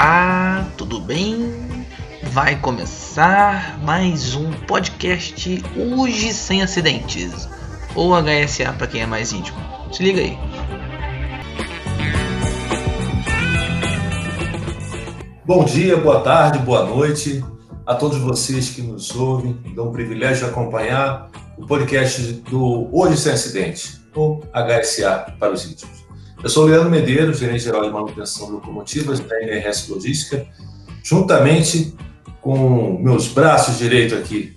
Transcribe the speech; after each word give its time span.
Olá, 0.00 0.70
tudo 0.76 1.00
bem? 1.00 1.84
Vai 2.30 2.54
começar 2.60 3.80
mais 3.82 4.36
um 4.36 4.52
podcast 4.52 5.60
Hoje 5.76 6.32
Sem 6.32 6.62
Acidentes, 6.62 7.48
ou 7.96 8.12
HSA 8.14 8.74
para 8.74 8.86
quem 8.86 9.00
é 9.00 9.06
mais 9.06 9.32
íntimo. 9.32 9.58
Se 9.90 10.04
liga 10.04 10.20
aí. 10.20 10.38
Bom 15.44 15.64
dia, 15.64 15.96
boa 15.96 16.20
tarde, 16.20 16.60
boa 16.60 16.86
noite 16.86 17.44
a 17.84 17.96
todos 17.96 18.18
vocês 18.18 18.70
que 18.70 18.80
nos 18.80 19.16
ouvem. 19.16 19.60
Dão 19.74 19.88
um 19.88 19.92
privilégio 19.92 20.44
de 20.44 20.50
acompanhar 20.52 21.28
o 21.56 21.66
podcast 21.66 22.22
do 22.48 22.88
Hoje 22.96 23.16
Sem 23.16 23.32
Acidentes, 23.32 24.00
ou 24.14 24.44
HSA 24.54 25.34
para 25.40 25.52
os 25.52 25.68
íntimos. 25.68 26.07
Eu 26.40 26.48
sou 26.48 26.64
o 26.64 26.66
Leandro 26.68 26.88
Medeiros, 26.88 27.40
gerente 27.40 27.64
geral 27.64 27.82
de 27.82 27.90
manutenção 27.90 28.46
de 28.46 28.52
locomotivas 28.52 29.18
da 29.18 29.42
NRS 29.42 29.88
Logística, 29.88 30.46
juntamente 31.02 31.96
com 32.40 32.96
meus 33.02 33.26
braços 33.26 33.76
direito 33.76 34.14
aqui, 34.14 34.56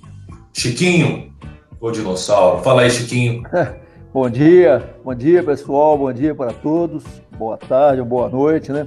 Chiquinho, 0.53 1.33
o 1.79 1.89
dinossauro. 1.89 2.61
Fala 2.61 2.83
aí, 2.83 2.91
Chiquinho. 2.91 3.41
bom 4.13 4.29
dia, 4.29 4.95
bom 5.03 5.15
dia 5.15 5.41
pessoal, 5.41 5.97
bom 5.97 6.13
dia 6.13 6.35
para 6.35 6.53
todos, 6.53 7.03
boa 7.35 7.57
tarde 7.57 7.99
ou 7.99 8.05
boa 8.05 8.29
noite, 8.29 8.71
né? 8.71 8.85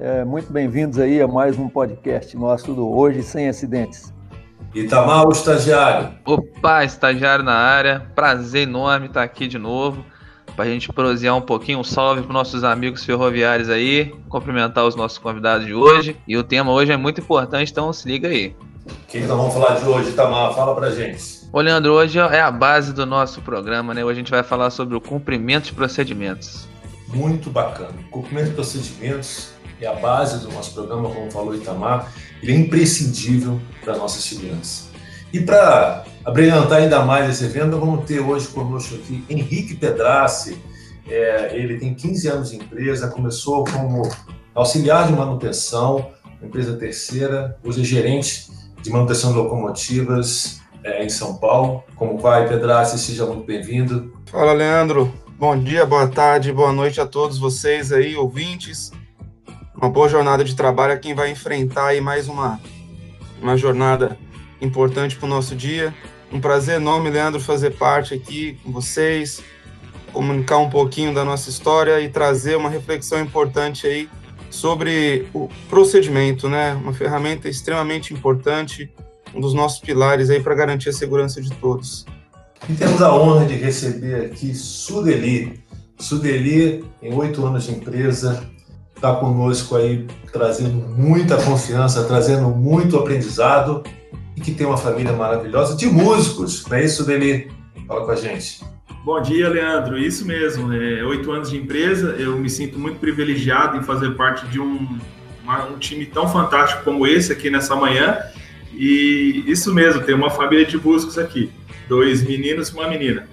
É, 0.00 0.24
muito 0.24 0.52
bem-vindos 0.52 0.98
aí 0.98 1.20
a 1.20 1.28
mais 1.28 1.56
um 1.56 1.68
podcast 1.68 2.36
nosso 2.36 2.74
do 2.74 2.90
Hoje 2.90 3.22
Sem 3.22 3.48
Acidentes. 3.48 4.12
Itamar, 4.74 5.24
o 5.28 5.30
estagiário. 5.30 6.10
Opa, 6.24 6.82
estagiário 6.84 7.44
na 7.44 7.54
área, 7.54 8.00
prazer 8.12 8.62
enorme 8.62 9.06
estar 9.06 9.22
aqui 9.22 9.46
de 9.46 9.56
novo 9.56 10.04
para 10.54 10.64
a 10.64 10.68
gente 10.68 10.92
prosear 10.92 11.36
um 11.36 11.40
pouquinho. 11.40 11.78
Um 11.78 11.84
salve 11.84 12.22
para 12.22 12.32
nossos 12.32 12.64
amigos 12.64 13.04
ferroviários 13.04 13.68
aí, 13.68 14.14
cumprimentar 14.28 14.84
os 14.84 14.94
nossos 14.94 15.18
convidados 15.18 15.66
de 15.66 15.74
hoje. 15.74 16.16
E 16.26 16.36
o 16.36 16.44
tema 16.44 16.72
hoje 16.72 16.92
é 16.92 16.96
muito 16.96 17.20
importante, 17.20 17.70
então 17.70 17.92
se 17.92 18.08
liga 18.08 18.28
aí. 18.28 18.54
O 18.86 19.06
que 19.08 19.20
nós 19.20 19.36
vamos 19.36 19.54
falar 19.54 19.74
de 19.76 19.84
hoje, 19.86 20.12
Tamar? 20.12 20.54
Fala 20.54 20.74
para 20.74 20.90
gente. 20.90 21.44
Ô, 21.52 21.60
Leandro, 21.60 21.92
hoje 21.92 22.18
é 22.18 22.40
a 22.40 22.50
base 22.50 22.92
do 22.92 23.06
nosso 23.06 23.40
programa, 23.40 23.94
né? 23.94 24.04
Hoje 24.04 24.18
a 24.18 24.22
gente 24.22 24.30
vai 24.30 24.42
falar 24.42 24.70
sobre 24.70 24.96
o 24.96 25.00
cumprimento 25.00 25.66
de 25.66 25.72
procedimentos. 25.72 26.68
Muito 27.08 27.48
bacana. 27.48 27.94
Cumprimento 28.10 28.48
de 28.48 28.54
procedimentos 28.54 29.50
é 29.80 29.86
a 29.86 29.94
base 29.94 30.44
do 30.44 30.52
nosso 30.52 30.74
programa, 30.74 31.08
como 31.08 31.30
falou 31.30 31.54
Itamar. 31.54 32.12
Ele 32.42 32.52
é 32.52 32.56
imprescindível 32.56 33.60
para 33.82 33.94
a 33.94 33.96
nossa 33.96 34.20
segurança. 34.20 34.90
E 35.32 35.40
para 35.40 36.04
abrilhantar 36.24 36.78
ainda 36.78 37.04
mais 37.04 37.28
esse 37.28 37.44
evento, 37.44 37.78
vamos 37.78 38.04
ter 38.06 38.20
hoje 38.20 38.48
conosco 38.48 38.94
aqui 38.94 39.24
Henrique 39.28 39.74
Pedrace. 39.74 40.58
É, 41.06 41.54
ele 41.54 41.78
tem 41.78 41.94
15 41.94 42.28
anos 42.28 42.50
de 42.50 42.56
empresa, 42.56 43.08
começou 43.08 43.64
como 43.64 44.08
auxiliar 44.54 45.06
de 45.06 45.12
manutenção, 45.12 46.10
empresa 46.42 46.76
terceira, 46.76 47.58
hoje 47.62 47.82
é 47.82 47.84
gerente 47.84 48.50
de 48.80 48.90
manutenção 48.90 49.32
de 49.32 49.38
locomotivas 49.38 50.60
é, 50.82 51.04
em 51.04 51.08
São 51.10 51.36
Paulo. 51.36 51.84
Como 51.94 52.18
vai, 52.18 52.48
Pedrace? 52.48 52.98
Seja 52.98 53.26
muito 53.26 53.44
bem-vindo. 53.44 54.14
Fala, 54.26 54.52
Leandro. 54.52 55.12
Bom 55.38 55.58
dia, 55.58 55.84
boa 55.84 56.06
tarde, 56.06 56.52
boa 56.52 56.72
noite 56.72 57.00
a 57.00 57.06
todos 57.06 57.38
vocês 57.38 57.92
aí, 57.92 58.16
ouvintes. 58.16 58.92
Uma 59.74 59.90
boa 59.90 60.08
jornada 60.08 60.44
de 60.44 60.54
trabalho 60.54 60.94
a 60.94 60.96
quem 60.96 61.14
vai 61.14 61.30
enfrentar 61.30 61.88
aí 61.88 62.00
mais 62.00 62.28
uma, 62.28 62.60
uma 63.42 63.56
jornada 63.56 64.16
importante 64.60 65.16
para 65.16 65.26
o 65.26 65.28
nosso 65.28 65.54
dia. 65.54 65.92
Um 66.34 66.40
prazer 66.40 66.80
enorme, 66.80 67.10
Leandro, 67.10 67.40
fazer 67.40 67.76
parte 67.76 68.12
aqui 68.12 68.58
com 68.64 68.72
vocês, 68.72 69.40
comunicar 70.12 70.58
um 70.58 70.68
pouquinho 70.68 71.14
da 71.14 71.24
nossa 71.24 71.48
história 71.48 72.00
e 72.00 72.08
trazer 72.08 72.56
uma 72.56 72.68
reflexão 72.68 73.20
importante 73.20 73.86
aí 73.86 74.08
sobre 74.50 75.28
o 75.32 75.48
procedimento, 75.70 76.48
né? 76.48 76.74
Uma 76.74 76.92
ferramenta 76.92 77.48
extremamente 77.48 78.12
importante, 78.12 78.92
um 79.32 79.40
dos 79.40 79.54
nossos 79.54 79.78
pilares 79.78 80.28
aí 80.28 80.42
para 80.42 80.56
garantir 80.56 80.88
a 80.88 80.92
segurança 80.92 81.40
de 81.40 81.52
todos. 81.52 82.04
E 82.68 82.72
temos 82.72 83.00
a 83.00 83.14
honra 83.14 83.46
de 83.46 83.54
receber 83.54 84.24
aqui 84.24 84.52
Sudeli. 84.56 85.62
Sudeli, 86.00 86.84
em 87.00 87.14
oito 87.14 87.46
anos 87.46 87.62
de 87.62 87.70
empresa, 87.70 88.44
está 88.92 89.14
conosco 89.14 89.76
aí 89.76 90.04
trazendo 90.32 90.84
muita 90.98 91.40
confiança, 91.40 92.02
trazendo 92.02 92.48
muito 92.48 92.98
aprendizado 92.98 93.84
e 94.36 94.40
que 94.40 94.52
tem 94.52 94.66
uma 94.66 94.76
família 94.76 95.12
maravilhosa 95.12 95.76
de 95.76 95.86
músicos. 95.86 96.66
Não 96.66 96.76
é 96.76 96.84
isso, 96.84 97.04
Deli? 97.04 97.50
Fala 97.86 98.04
com 98.04 98.10
a 98.10 98.16
gente. 98.16 98.64
Bom 99.04 99.20
dia, 99.20 99.48
Leandro. 99.48 99.98
Isso 99.98 100.26
mesmo. 100.26 100.72
É, 100.72 101.04
oito 101.04 101.30
anos 101.30 101.50
de 101.50 101.58
empresa. 101.58 102.16
Eu 102.18 102.38
me 102.38 102.48
sinto 102.48 102.78
muito 102.78 102.98
privilegiado 102.98 103.76
em 103.76 103.82
fazer 103.82 104.10
parte 104.16 104.46
de 104.46 104.58
um, 104.58 104.98
uma, 105.42 105.66
um 105.66 105.78
time 105.78 106.06
tão 106.06 106.26
fantástico 106.26 106.82
como 106.84 107.06
esse 107.06 107.30
aqui 107.30 107.50
nessa 107.50 107.76
manhã. 107.76 108.18
E 108.72 109.44
isso 109.46 109.72
mesmo, 109.74 110.02
tem 110.02 110.14
uma 110.14 110.30
família 110.30 110.64
de 110.64 110.78
músicos 110.78 111.18
aqui. 111.18 111.50
Dois 111.88 112.22
meninos 112.22 112.70
e 112.70 112.72
uma 112.72 112.88
menina. 112.88 113.28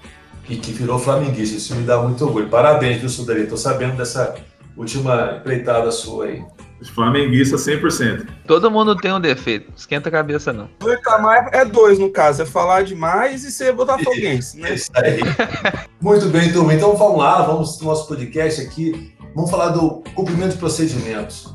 E 0.50 0.58
que 0.58 0.74
virou 0.74 1.00
flamenguista. 1.00 1.56
Isso 1.56 1.74
me 1.74 1.84
dá 1.84 2.02
muito 2.02 2.24
orgulho. 2.26 2.50
Parabéns, 2.50 3.00
viu, 3.00 3.10
Sudeli? 3.10 3.44
Estou 3.44 3.58
sabendo 3.58 3.96
dessa 3.96 4.36
última 4.76 5.38
empreitada 5.40 5.90
sua 5.92 6.26
aí. 6.26 6.44
Flamenguista 6.90 7.58
100%. 7.58 8.28
Todo 8.48 8.72
mundo 8.72 8.96
tem 8.96 9.14
um 9.14 9.20
defeito, 9.20 9.72
esquenta 9.76 10.10
a 10.10 10.12
cabeça 10.12 10.52
não. 10.52 10.70
O 10.82 10.88
reclamar 10.88 11.50
é 11.54 11.64
dois, 11.64 12.00
no 12.00 12.10
caso, 12.10 12.42
é 12.42 12.46
falar 12.46 12.84
demais 12.84 13.44
e 13.44 13.52
ser 13.52 13.74
botafoguense, 13.74 14.60
né? 14.60 14.74
Isso 14.74 14.92
aí. 14.96 15.20
Muito 16.02 16.28
bem, 16.28 16.52
turma. 16.52 16.74
Então 16.74 16.96
vamos 16.96 17.20
lá, 17.20 17.42
vamos 17.44 17.80
no 17.80 17.88
nosso 17.88 18.08
podcast 18.08 18.62
aqui. 18.62 19.14
Vamos 19.36 19.50
falar 19.50 19.70
do 19.70 20.04
cumprimento 20.16 20.54
de 20.54 20.58
procedimentos. 20.58 21.54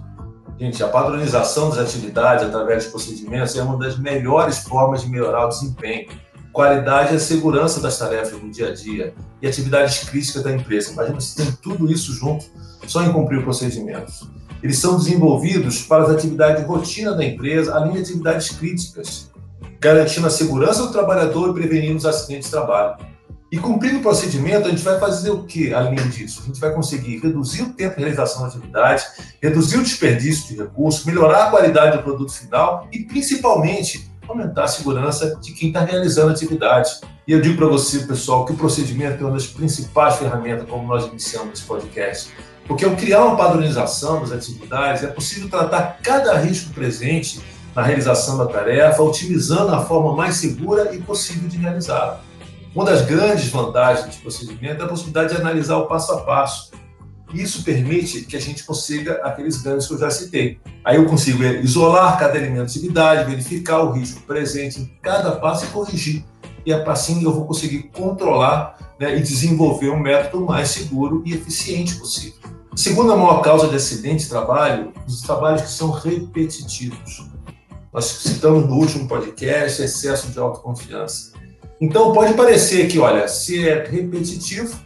Gente, 0.59 0.83
a 0.83 0.89
padronização 0.89 1.69
das 1.69 1.79
atividades 1.79 2.45
através 2.45 2.85
de 2.85 2.91
procedimentos 2.91 3.57
é 3.57 3.63
uma 3.63 3.79
das 3.79 3.99
melhores 3.99 4.61
formas 4.61 5.03
de 5.03 5.11
melhorar 5.11 5.45
o 5.45 5.49
desempenho, 5.49 6.09
qualidade 6.51 7.13
e 7.13 7.17
a 7.17 7.21
segurança 7.21 7.81
das 7.81 7.99
tarefas 7.99 8.41
no 8.41 8.51
dia 8.51 8.69
a 8.69 8.73
dia 8.73 9.13
e 9.43 9.47
atividades 9.47 10.09
críticas 10.09 10.43
da 10.43 10.53
empresa. 10.53 10.93
Imagina 10.93 11.21
se 11.21 11.37
tem 11.37 11.53
tudo 11.61 11.93
isso 11.93 12.13
junto 12.15 12.47
só 12.87 13.03
em 13.03 13.13
cumprir 13.13 13.43
procedimentos. 13.43 14.27
Eles 14.63 14.79
são 14.79 14.97
desenvolvidos 14.97 15.83
para 15.83 16.05
as 16.05 16.11
atividades 16.11 16.63
de 16.63 16.69
rotina 16.69 17.13
da 17.13 17.25
empresa, 17.25 17.75
além 17.75 17.93
de 17.93 18.01
atividades 18.01 18.49
críticas, 18.51 19.31
garantindo 19.81 20.27
a 20.27 20.31
segurança 20.31 20.83
do 20.83 20.93
trabalhador 20.93 21.51
e 21.51 21.55
prevenindo 21.55 21.97
os 21.97 22.07
acidentes 22.07 22.47
de 22.47 22.53
trabalho. 22.53 22.97
E 23.51 23.59
cumprindo 23.59 23.99
o 23.99 24.03
procedimento, 24.03 24.67
a 24.67 24.71
gente 24.71 24.83
vai 24.83 24.99
fazer 24.99 25.31
o 25.31 25.45
que 25.45 25.73
além 25.73 25.97
disso? 26.09 26.43
A 26.43 26.47
gente 26.47 26.61
vai 26.61 26.73
conseguir 26.73 27.19
reduzir 27.19 27.63
o 27.63 27.73
tempo 27.73 27.95
de 27.95 28.01
realização 28.01 28.43
da 28.43 28.49
atividade, 28.49 29.07
reduzir 29.41 29.79
o 29.79 29.83
desperdício 29.83 30.49
de 30.49 30.61
recursos, 30.61 31.05
melhorar 31.05 31.45
a 31.45 31.51
qualidade 31.51 31.97
do 31.97 32.03
produto 32.03 32.33
final 32.33 32.89
e, 32.93 33.05
principalmente, 33.05 34.11
aumentar 34.29 34.65
a 34.65 34.69
segurança 34.69 35.37
de 35.41 35.53
quem 35.53 35.69
está 35.69 35.85
realizando 35.85 36.31
a 36.31 36.33
atividade. 36.33 37.01
E 37.27 37.33
eu 37.33 37.41
digo 37.41 37.57
para 37.57 37.67
você, 37.67 38.01
pessoal, 38.01 38.45
que 38.45 38.53
o 38.53 38.57
procedimento 38.57 39.23
é 39.23 39.27
uma 39.27 39.35
das 39.35 39.47
principais 39.47 40.17
ferramentas, 40.17 40.69
como 40.69 40.87
nós 40.87 41.07
iniciamos 41.07 41.59
esse 41.59 41.69
podcast. 41.69 42.33
Porque 42.67 42.85
ao 42.85 42.97
criar 42.97 43.25
uma 43.25 43.37
padronização 43.37 44.21
das 44.21 44.33
atividades, 44.33 45.05
é 45.05 45.07
possível 45.07 45.49
tratar 45.49 45.99
cada 46.03 46.37
risco 46.39 46.73
presente 46.73 47.41
na 47.75 47.83
realização 47.83 48.39
da 48.39 48.47
tarefa, 48.47 49.03
otimizando 49.03 49.75
a 49.75 49.85
forma 49.85 50.17
mais 50.17 50.37
segura 50.37 50.95
e 50.95 50.99
possível 50.99 51.49
de 51.49 51.59
realizá-la. 51.59 52.21
Uma 52.75 52.85
das 52.85 53.03
grandes 53.03 53.49
vantagens 53.49 54.07
desse 54.07 54.19
procedimento 54.19 54.83
é 54.83 54.85
a 54.85 54.89
possibilidade 54.89 55.35
de 55.35 55.41
analisar 55.41 55.77
o 55.77 55.87
passo 55.87 56.13
a 56.13 56.21
passo. 56.23 56.71
Isso 57.33 57.65
permite 57.65 58.23
que 58.23 58.37
a 58.37 58.41
gente 58.41 58.65
consiga 58.65 59.21
aqueles 59.23 59.61
ganhos 59.61 59.87
que 59.87 59.95
eu 59.95 59.99
já 59.99 60.11
citei. 60.11 60.59
Aí 60.85 60.97
eu 60.97 61.07
consigo 61.07 61.43
isolar 61.43 62.19
cada 62.19 62.37
elemento 62.37 62.73
de 62.73 62.79
atividade, 62.79 63.31
verificar 63.31 63.81
o 63.81 63.93
risco 63.93 64.23
presente 64.23 64.81
em 64.81 64.87
cada 65.03 65.33
passo 65.33 65.65
e 65.65 65.69
corrigir. 65.69 66.25
E 66.65 66.73
assim 66.73 67.23
eu 67.23 67.33
vou 67.33 67.47
conseguir 67.47 67.91
controlar 67.95 68.95
né, 68.99 69.17
e 69.17 69.23
desenvolver 69.23 69.91
um 69.91 69.99
método 69.99 70.45
mais 70.45 70.69
seguro 70.69 71.23
e 71.27 71.35
eficiente 71.35 71.97
possível. 71.97 72.56
Segunda 72.77 73.17
maior 73.17 73.41
causa 73.41 73.69
de 73.69 73.77
acidente 73.77 74.25
de 74.25 74.29
trabalho, 74.29 74.93
os 75.09 75.23
trabalhos 75.23 75.63
que 75.63 75.71
são 75.71 75.91
repetitivos. 75.91 77.27
Nós 77.91 78.05
citamos 78.05 78.67
no 78.67 78.75
último 78.75 79.09
podcast 79.09 79.81
excesso 79.81 80.29
de 80.29 80.39
autoconfiança. 80.39 81.33
Então, 81.81 82.13
pode 82.13 82.35
parecer 82.35 82.87
que, 82.87 82.99
olha, 82.99 83.29
se 83.29 83.67
é 83.67 83.83
repetitivo, 83.89 84.79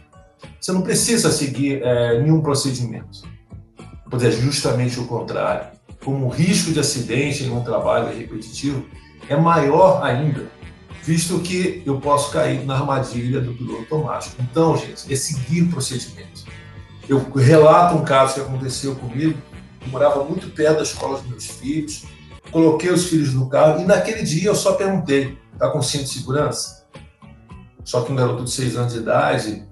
você 0.57 0.71
não 0.71 0.81
precisa 0.81 1.33
seguir 1.33 1.83
é, 1.83 2.21
nenhum 2.21 2.39
procedimento. 2.39 3.23
Pois 4.09 4.23
é 4.23 4.31
justamente 4.31 4.97
o 4.97 5.05
contrário. 5.05 5.77
Como 6.01 6.27
o 6.27 6.29
risco 6.29 6.71
de 6.71 6.79
acidente 6.79 7.43
em 7.43 7.49
um 7.49 7.61
trabalho 7.61 8.07
é 8.07 8.13
repetitivo 8.15 8.85
é 9.27 9.35
maior 9.35 10.01
ainda, 10.01 10.49
visto 11.03 11.39
que 11.39 11.83
eu 11.85 11.99
posso 11.99 12.31
cair 12.31 12.65
na 12.65 12.75
armadilha 12.75 13.41
do 13.41 13.53
piloto 13.53 13.81
automático. 13.81 14.37
Então, 14.39 14.77
gente, 14.77 15.11
é 15.11 15.15
seguir 15.15 15.65
procedimento. 15.65 16.45
Eu 17.09 17.19
relato 17.35 17.95
um 17.95 18.03
caso 18.03 18.35
que 18.35 18.41
aconteceu 18.41 18.95
comigo. 18.95 19.37
Eu 19.81 19.87
morava 19.89 20.23
muito 20.23 20.49
perto 20.49 20.77
da 20.77 20.83
escola 20.83 21.17
dos 21.19 21.27
meus 21.27 21.45
filhos. 21.45 22.03
Coloquei 22.51 22.91
os 22.91 23.05
filhos 23.05 23.33
no 23.33 23.49
carro 23.49 23.81
e 23.81 23.85
naquele 23.85 24.23
dia 24.23 24.49
eu 24.49 24.55
só 24.55 24.73
perguntei: 24.73 25.37
está 25.53 25.69
com 25.69 25.81
cinto 25.81 26.05
de 26.05 26.09
segurança? 26.09 26.85
Só 27.83 28.01
que 28.01 28.11
um 28.11 28.15
garoto 28.15 28.43
de 28.43 28.51
6 28.51 28.75
anos 28.77 28.93
de 28.93 28.99
idade, 28.99 29.67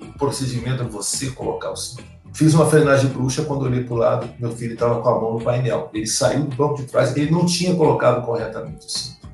o 0.00 0.18
procedimento 0.18 0.82
é 0.82 0.86
você 0.86 1.30
colocar 1.30 1.70
o 1.70 1.76
cinto. 1.76 2.04
Fiz 2.34 2.54
uma 2.54 2.64
frenagem 2.64 3.10
bruxa 3.10 3.44
quando 3.44 3.62
olhei 3.62 3.84
para 3.84 3.94
o 3.94 3.98
lado, 3.98 4.30
meu 4.38 4.50
filho 4.56 4.72
estava 4.72 5.02
com 5.02 5.08
a 5.08 5.20
mão 5.20 5.34
no 5.34 5.44
painel. 5.44 5.90
Ele 5.92 6.06
saiu 6.06 6.44
do 6.44 6.56
banco 6.56 6.76
de 6.76 6.84
trás, 6.84 7.14
ele 7.14 7.30
não 7.30 7.44
tinha 7.44 7.74
colocado 7.74 8.24
corretamente 8.24 8.86
o 8.86 8.90
cinto. 8.90 9.28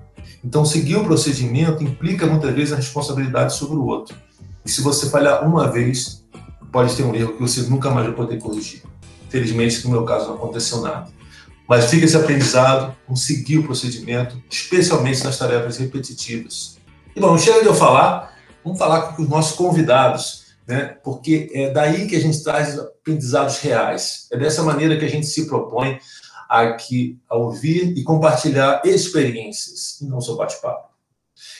Então, 0.44 0.64
seguir 0.64 0.96
o 0.96 1.04
procedimento 1.04 1.82
implica 1.82 2.26
muitas 2.26 2.52
vezes 2.54 2.72
a 2.72 2.76
responsabilidade 2.76 3.54
sobre 3.54 3.76
o 3.76 3.84
outro. 3.84 4.16
E 4.64 4.70
se 4.70 4.82
você 4.82 5.08
falhar 5.08 5.46
uma 5.46 5.70
vez, 5.70 6.24
pode 6.72 6.94
ter 6.94 7.02
um 7.02 7.14
erro 7.14 7.34
que 7.34 7.40
você 7.40 7.62
nunca 7.62 7.90
mais 7.90 8.06
vai 8.06 8.14
poder 8.14 8.38
corrigir. 8.38 8.82
Felizmente, 9.28 9.84
no 9.84 9.90
meu 9.90 10.04
caso, 10.04 10.28
não 10.28 10.34
aconteceu 10.34 10.80
nada. 10.80 11.10
Mas 11.68 11.90
fica 11.90 12.06
esse 12.06 12.16
aprendizado, 12.16 12.96
com 13.06 13.14
seguir 13.14 13.58
o 13.58 13.64
procedimento, 13.64 14.42
especialmente 14.50 15.22
nas 15.22 15.36
tarefas 15.36 15.76
repetitivas. 15.76 16.78
E 17.14 17.20
bom, 17.20 17.36
chega 17.36 17.60
de 17.60 17.66
eu 17.66 17.74
falar, 17.74 18.34
vamos 18.64 18.78
falar 18.78 19.12
com 19.12 19.22
os 19.22 19.28
nossos 19.28 19.54
convidados, 19.54 20.46
né? 20.66 20.96
porque 21.04 21.50
é 21.52 21.70
daí 21.70 22.06
que 22.06 22.16
a 22.16 22.20
gente 22.20 22.42
traz 22.42 22.78
aprendizados 22.78 23.58
reais. 23.58 24.28
É 24.32 24.38
dessa 24.38 24.62
maneira 24.62 24.96
que 24.96 25.04
a 25.04 25.10
gente 25.10 25.26
se 25.26 25.46
propõe 25.46 25.98
aqui 26.48 27.18
a 27.28 27.36
ouvir 27.36 27.92
e 27.96 28.02
compartilhar 28.02 28.80
experiências, 28.84 30.00
e 30.00 30.06
não 30.06 30.20
só 30.20 30.36
bate-papo. 30.36 30.88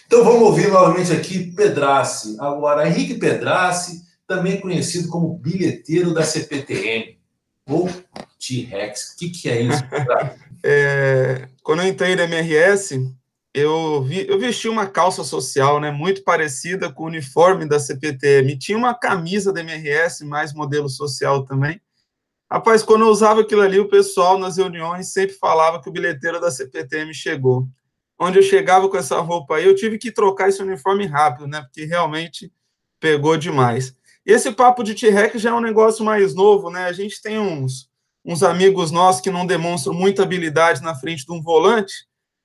Então 0.07 0.25
vamos 0.25 0.43
ouvir 0.43 0.69
novamente 0.69 1.13
aqui 1.13 1.53
Pedrace. 1.53 2.35
Agora, 2.41 2.89
Henrique 2.89 3.15
Pedrace, 3.15 4.03
também 4.29 4.61
conhecido 4.61 5.09
como 5.09 5.39
bilheteiro 5.39 6.13
da 6.13 6.23
CPTM, 6.23 7.19
ou 7.67 7.89
T-Rex. 8.39 9.15
O 9.15 9.17
que, 9.17 9.31
que 9.31 9.49
é 9.49 9.63
isso? 9.63 9.83
é, 10.63 11.49
quando 11.63 11.83
eu 11.83 11.89
entrei 11.89 12.15
na 12.15 12.25
MRS, 12.25 13.11
eu, 13.55 14.03
vi, 14.03 14.29
eu 14.29 14.39
vesti 14.39 14.69
uma 14.69 14.87
calça 14.87 15.25
social, 15.25 15.81
né, 15.81 15.91
muito 15.91 16.23
parecida 16.23 16.93
com 16.93 17.05
o 17.05 17.07
uniforme 17.07 17.67
da 17.67 17.81
CPTM. 17.81 18.59
Tinha 18.59 18.77
uma 18.77 18.95
camisa 18.95 19.51
da 19.51 19.61
MRS, 19.61 20.25
mais 20.25 20.53
modelo 20.53 20.91
social 20.91 21.45
também. 21.45 21.81
Rapaz, 22.51 22.83
quando 22.83 23.07
eu 23.07 23.09
usava 23.09 23.41
aquilo 23.41 23.63
ali, 23.63 23.79
o 23.79 23.89
pessoal 23.89 24.39
nas 24.39 24.59
reuniões 24.59 25.13
sempre 25.13 25.35
falava 25.35 25.81
que 25.81 25.89
o 25.89 25.93
bilheteiro 25.93 26.41
da 26.41 26.51
CPTM 26.51 27.13
chegou. 27.15 27.67
Onde 28.19 28.39
eu 28.39 28.43
chegava 28.43 28.89
com 28.89 28.97
essa 28.97 29.21
roupa 29.21 29.57
aí, 29.57 29.65
eu 29.65 29.75
tive 29.75 29.97
que 29.97 30.11
trocar 30.11 30.49
esse 30.49 30.63
uniforme 30.63 31.07
rápido, 31.07 31.47
né? 31.47 31.63
Porque 31.63 31.85
realmente 31.85 32.53
pegou 32.99 33.37
demais. 33.37 33.98
Esse 34.29 34.53
papo 34.53 34.85
de 34.85 34.95
T-Rex 34.95 35.41
já 35.41 35.49
é 35.49 35.55
um 35.55 35.61
negócio 35.61 36.05
mais 36.05 36.35
novo, 36.35 36.69
né? 36.69 36.85
A 36.85 36.93
gente 36.93 37.23
tem 37.23 37.39
uns, 37.39 37.89
uns 38.23 38.43
amigos 38.43 38.91
nossos 38.91 39.23
que 39.23 39.31
não 39.31 39.47
demonstram 39.47 39.95
muita 39.95 40.23
habilidade 40.23 40.83
na 40.83 40.95
frente 40.95 41.25
de 41.25 41.33
um 41.33 41.41
volante, 41.41 41.95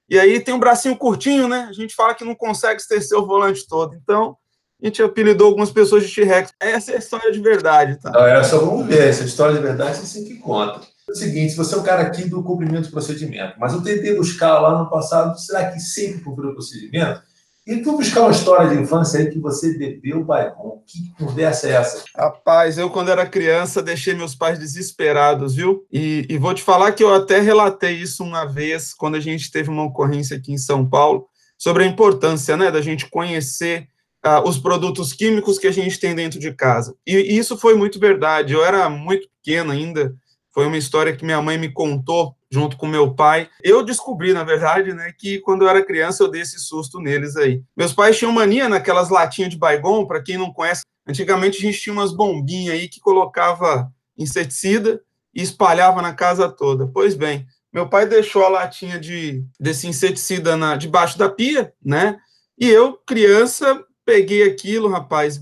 e 0.10 0.18
aí 0.18 0.40
tem 0.40 0.54
um 0.54 0.60
bracinho 0.60 0.96
curtinho, 0.96 1.46
né? 1.46 1.68
A 1.70 1.74
gente 1.74 1.94
fala 1.94 2.16
que 2.16 2.24
não 2.24 2.36
consegue 2.36 2.82
exercer 2.82 3.18
o 3.18 3.26
volante 3.26 3.68
todo. 3.68 3.96
Então, 3.96 4.38
a 4.82 4.86
gente 4.86 5.04
apelidou 5.04 5.48
algumas 5.48 5.72
pessoas 5.72 6.08
de 6.08 6.16
T-Rex. 6.16 6.54
Essa 6.58 6.94
é 6.94 6.96
a 6.96 7.00
história 7.00 7.32
de 7.34 7.42
verdade, 7.42 8.00
tá? 8.00 8.12
Não, 8.12 8.28
essa 8.28 8.58
vamos 8.58 8.88
ver. 8.88 9.10
Essa 9.10 9.26
história 9.26 9.54
de 9.54 9.62
verdade 9.62 9.98
você 9.98 10.06
sempre 10.06 10.38
conta. 10.38 10.80
É 11.10 11.12
o 11.12 11.16
seguinte, 11.16 11.54
você 11.54 11.76
é 11.76 11.78
um 11.78 11.84
cara 11.84 12.04
aqui 12.04 12.30
do 12.30 12.42
cumprimento 12.42 12.86
do 12.86 12.92
procedimento, 12.92 13.60
mas 13.60 13.74
eu 13.74 13.84
tentei 13.84 14.16
buscar 14.16 14.58
lá 14.60 14.80
no 14.80 14.90
passado, 14.90 15.38
será 15.38 15.70
que 15.70 15.82
sempre 15.82 16.22
cumpriu 16.22 16.52
o 16.52 16.54
procedimento? 16.54 17.22
E 17.66 17.78
tu 17.78 17.96
buscar 17.96 18.22
uma 18.22 18.32
história 18.32 18.70
de 18.70 18.82
infância 18.82 19.20
aí 19.20 19.30
que 19.30 19.40
você 19.40 19.78
bebeu 19.78 20.24
bairro. 20.24 20.84
Que 20.86 21.14
conversa 21.18 21.68
é 21.70 21.72
essa? 21.72 22.04
Rapaz, 22.16 22.78
eu 22.78 22.90
quando 22.90 23.10
era 23.10 23.26
criança 23.26 23.82
deixei 23.82 24.14
meus 24.14 24.36
pais 24.36 24.60
desesperados, 24.60 25.56
viu? 25.56 25.86
E, 25.92 26.26
e, 26.30 26.38
vou 26.38 26.54
te 26.54 26.62
falar 26.62 26.92
que 26.92 27.02
eu 27.02 27.14
até 27.14 27.40
relatei 27.40 27.94
isso 27.94 28.22
uma 28.22 28.46
vez 28.46 28.94
quando 28.94 29.16
a 29.16 29.20
gente 29.20 29.50
teve 29.50 29.70
uma 29.70 29.86
ocorrência 29.86 30.36
aqui 30.36 30.52
em 30.52 30.58
São 30.58 30.86
Paulo 30.86 31.28
sobre 31.58 31.84
a 31.84 31.88
importância, 31.88 32.58
né, 32.58 32.70
da 32.70 32.82
gente 32.82 33.10
conhecer 33.10 33.88
uh, 34.26 34.46
os 34.46 34.58
produtos 34.58 35.14
químicos 35.14 35.58
que 35.58 35.68
a 35.68 35.72
gente 35.72 35.98
tem 35.98 36.14
dentro 36.14 36.38
de 36.40 36.52
casa. 36.54 36.94
E, 37.08 37.16
e 37.16 37.38
isso 37.38 37.58
foi 37.58 37.76
muito 37.76 37.98
verdade. 37.98 38.52
Eu 38.52 38.66
era 38.66 38.90
muito 38.90 39.30
pequeno 39.42 39.72
ainda. 39.72 40.14
Foi 40.54 40.68
uma 40.68 40.78
história 40.78 41.16
que 41.16 41.24
minha 41.24 41.42
mãe 41.42 41.58
me 41.58 41.72
contou 41.72 42.36
junto 42.54 42.78
com 42.78 42.86
meu 42.86 43.16
pai. 43.16 43.50
Eu 43.64 43.84
descobri, 43.84 44.32
na 44.32 44.44
verdade, 44.44 44.94
né, 44.94 45.12
que 45.18 45.40
quando 45.40 45.64
eu 45.64 45.70
era 45.70 45.84
criança 45.84 46.22
eu 46.22 46.30
dei 46.30 46.42
esse 46.42 46.60
susto 46.60 47.00
neles 47.00 47.36
aí. 47.36 47.64
Meus 47.76 47.94
pais 47.94 48.16
tinham 48.16 48.32
mania 48.32 48.70
naquelas 48.70 49.10
latinhas 49.10 49.50
de 49.50 49.58
baigon, 49.58 50.06
para 50.06 50.22
quem 50.22 50.38
não 50.38 50.54
conhece, 50.54 50.84
antigamente 51.08 51.58
a 51.58 51.62
gente 51.62 51.82
tinha 51.82 51.94
umas 51.94 52.14
bombinhas 52.14 52.76
aí 52.76 52.88
que 52.88 53.00
colocava 53.00 53.92
inseticida 54.16 55.02
e 55.34 55.42
espalhava 55.42 56.00
na 56.00 56.14
casa 56.14 56.48
toda. 56.48 56.86
Pois 56.86 57.16
bem, 57.16 57.48
meu 57.74 57.90
pai 57.90 58.06
deixou 58.06 58.46
a 58.46 58.50
latinha 58.50 59.00
de 59.00 59.44
desse 59.60 59.88
inseticida 59.88 60.56
na, 60.56 60.76
debaixo 60.76 61.18
da 61.18 61.28
pia, 61.28 61.74
né? 61.84 62.20
E 62.56 62.70
eu, 62.70 63.00
criança, 63.04 63.84
peguei 64.06 64.44
aquilo, 64.44 64.90
rapaz, 64.90 65.42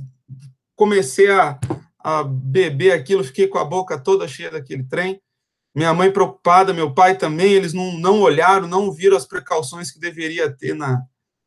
comecei 0.78 1.30
a, 1.30 1.60
a 2.00 2.24
beber 2.24 2.94
aquilo, 2.94 3.22
fiquei 3.22 3.48
com 3.48 3.58
a 3.58 3.66
boca 3.66 4.00
toda 4.00 4.30
cheia 4.30 4.50
daquele 4.50 4.84
trem 4.84 5.20
minha 5.74 5.94
mãe 5.94 6.12
preocupada, 6.12 6.74
meu 6.74 6.94
pai 6.94 7.18
também, 7.18 7.54
eles 7.54 7.74
não, 7.74 7.94
não 7.94 8.22
olharam, 8.22 8.68
não 8.68 8.92
viram 8.92 9.16
as 9.16 9.26
precauções 9.26 9.90
que 9.92 10.00
deveria 10.00 10.52
ter 10.52 10.76
na, 10.76 11.02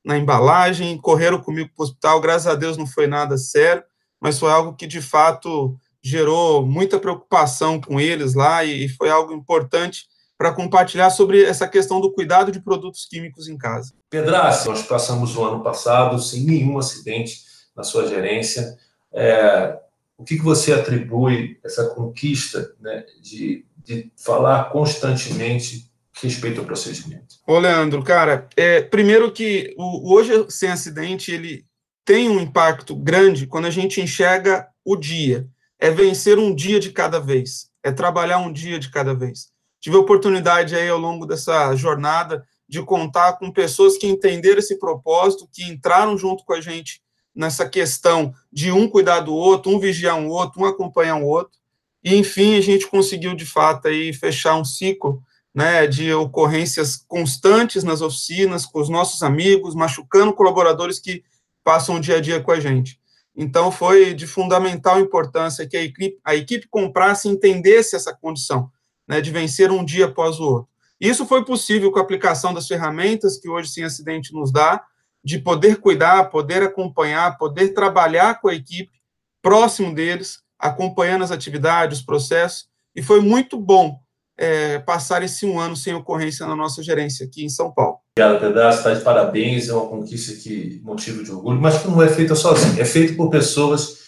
na 0.05 0.17
embalagem, 0.17 0.97
correram 0.99 1.41
comigo 1.41 1.71
para 1.75 1.83
o 1.83 1.87
hospital, 1.87 2.21
graças 2.21 2.47
a 2.47 2.55
Deus 2.55 2.77
não 2.77 2.87
foi 2.87 3.07
nada 3.07 3.37
sério, 3.37 3.83
mas 4.21 4.39
foi 4.39 4.51
algo 4.51 4.75
que 4.75 4.87
de 4.87 5.03
fato 5.03 5.77
gerou 6.03 6.65
muita 6.65 6.99
preocupação 6.99 7.81
com 7.81 8.01
eles 8.01 8.35
lá 8.35 8.65
e, 8.65 8.85
e 8.85 8.89
foi 8.89 9.11
algo 9.11 9.33
importante 9.33 10.07
para 10.37 10.53
compartilhar 10.53 11.11
sobre 11.11 11.43
essa 11.45 11.67
questão 11.67 12.01
do 12.01 12.13
cuidado 12.13 12.51
de 12.51 12.61
produtos 12.61 13.07
químicos 13.07 13.49
em 13.49 13.57
casa. 13.57 13.95
Pedraça, 14.11 14.69
nós 14.69 14.83
passamos 14.83 15.37
o 15.37 15.45
ano 15.45 15.63
passado 15.63 16.19
sem 16.19 16.45
nenhum 16.45 16.77
acidente 16.77 17.41
na 17.75 17.83
sua 17.83 18.07
gerência. 18.07 18.77
É, 19.13 19.79
o 20.19 20.25
que, 20.25 20.37
que 20.37 20.43
você 20.43 20.73
atribui 20.73 21.59
essa 21.65 21.89
conquista 21.91 22.75
né, 22.81 23.05
de 23.23 23.65
de 23.85 24.11
falar 24.17 24.71
constantemente 24.71 25.91
respeito 26.23 26.61
ao 26.61 26.67
procedimento? 26.67 27.37
Ô, 27.47 27.59
Leandro, 27.59 28.03
cara, 28.03 28.49
é, 28.57 28.81
primeiro 28.81 29.31
que 29.31 29.75
o, 29.77 30.15
Hoje 30.15 30.47
Sem 30.49 30.71
Acidente, 30.71 31.31
ele 31.31 31.65
tem 32.05 32.29
um 32.29 32.41
impacto 32.41 32.95
grande 32.95 33.47
quando 33.47 33.67
a 33.67 33.71
gente 33.71 34.01
enxerga 34.01 34.69
o 34.85 34.97
dia. 34.97 35.47
É 35.79 35.91
vencer 35.91 36.39
um 36.39 36.55
dia 36.55 36.81
de 36.81 36.91
cada 36.91 37.19
vez, 37.19 37.69
é 37.83 37.93
trabalhar 37.93 38.39
um 38.39 38.53
dia 38.53 38.79
de 38.79 38.91
cada 38.91 39.15
vez. 39.15 39.49
Tive 39.81 39.97
a 39.97 40.01
oportunidade 40.01 40.75
aí 40.75 40.89
ao 40.89 40.99
longo 40.99 41.27
dessa 41.27 41.75
jornada 41.77 42.43
de 42.67 42.83
contar 42.83 43.35
com 43.35 43.51
pessoas 43.51 43.99
que 43.99 44.07
entenderam 44.07 44.59
esse 44.59 44.79
propósito, 44.79 45.49
que 45.53 45.63
entraram 45.65 46.17
junto 46.17 46.45
com 46.45 46.55
a 46.55 46.61
gente 46.61 47.03
nessa 47.35 47.69
questão 47.69 48.33
de 48.51 48.71
um 48.73 48.89
cuidar 48.89 49.21
do 49.21 49.35
outro, 49.35 49.71
um 49.71 49.79
vigiar 49.79 50.17
um 50.17 50.29
outro, 50.29 50.63
um 50.63 50.65
acompanhar 50.65 51.17
um 51.17 51.25
outro. 51.25 51.59
E, 52.05 52.15
enfim, 52.15 52.57
a 52.57 52.61
gente 52.61 52.87
conseguiu, 52.87 53.35
de 53.35 53.47
fato, 53.47 53.89
aí, 53.89 54.13
fechar 54.13 54.57
um 54.57 54.65
ciclo 54.65 55.23
né, 55.55 55.87
de 55.87 56.13
ocorrências 56.13 56.97
constantes 57.09 57.83
nas 57.83 58.03
oficinas, 58.03 58.67
com 58.67 58.81
os 58.81 58.91
nossos 58.91 59.23
amigos, 59.23 59.75
machucando 59.75 60.35
colaboradores 60.35 60.99
que 60.99 61.25
passam 61.65 61.97
o 61.97 62.01
dia 62.01 62.19
a 62.19 62.21
dia 62.21 62.41
com 62.43 62.53
a 62.53 62.61
gente. 62.61 63.01
Então, 63.35 63.73
foi 63.73 64.13
de 64.13 64.27
fundamental 64.27 65.01
importância 65.01 65.67
que 65.67 65.77
a 65.77 65.83
equipe, 65.83 66.19
a 66.23 66.35
equipe 66.35 66.69
comprasse 66.69 67.27
e 67.27 67.31
entendesse 67.31 67.97
essa 67.97 68.15
condição, 68.15 68.71
né, 69.09 69.21
de 69.23 69.31
vencer 69.31 69.71
um 69.73 69.85
dia 69.85 70.05
após 70.05 70.39
o 70.39 70.45
outro. 70.45 70.69
Isso 71.01 71.25
foi 71.25 71.45
possível 71.45 71.91
com 71.91 71.99
a 71.99 72.03
aplicação 72.03 72.53
das 72.53 72.69
ferramentas 72.69 73.39
que 73.39 73.49
hoje 73.49 73.71
Sem 73.71 73.85
Acidente 73.85 74.33
nos 74.33 74.53
dá, 74.53 74.85
de 75.25 75.39
poder 75.39 75.79
cuidar, 75.79 76.31
poder 76.31 76.63
acompanhar, 76.63 77.39
poder 77.39 77.71
trabalhar 77.71 78.41
com 78.41 78.49
a 78.49 78.55
equipe, 78.55 78.93
próximo 79.41 79.95
deles, 79.95 80.44
acompanhando 80.59 81.25
as 81.25 81.31
atividades, 81.31 81.99
os 81.99 82.05
processos, 82.05 82.67
e 82.95 83.03
foi 83.03 83.21
muito 83.21 83.59
bom 83.59 83.99
é, 84.37 84.79
passar 84.81 85.23
esse 85.23 85.47
um 85.47 85.59
ano 85.59 85.77
sem 85.77 85.95
ocorrência 85.95 86.47
na 86.47 86.57
nossa 86.57 86.83
gerência 86.83 87.27
aqui 87.27 87.45
em 87.45 87.49
São 87.49 87.73
Paulo. 87.73 87.99
Obrigado, 88.17 88.41
Pedaço, 88.41 88.79
está 88.79 88.95
de 88.95 89.01
parabéns, 89.01 89.69
é 89.69 89.75
uma 89.75 89.89
conquista 89.89 90.35
que 90.41 90.81
motivo 90.85 91.25
de 91.25 91.33
orgulho, 91.33 91.61
mas 91.61 91.79
que 91.79 91.89
não 91.89 92.03
é 92.03 92.09
feita 92.09 92.35
sozinho, 92.35 92.81
é 92.81 92.85
feita 92.85 93.15
por 93.15 93.31
pessoas 93.31 94.05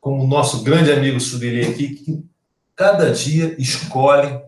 como 0.00 0.24
o 0.24 0.28
nosso 0.28 0.62
grande 0.62 0.92
amigo 0.92 1.18
Sudeli 1.20 1.66
aqui, 1.66 1.88
que 1.88 2.24
cada 2.76 3.10
dia 3.10 3.56
escolhem 3.58 4.40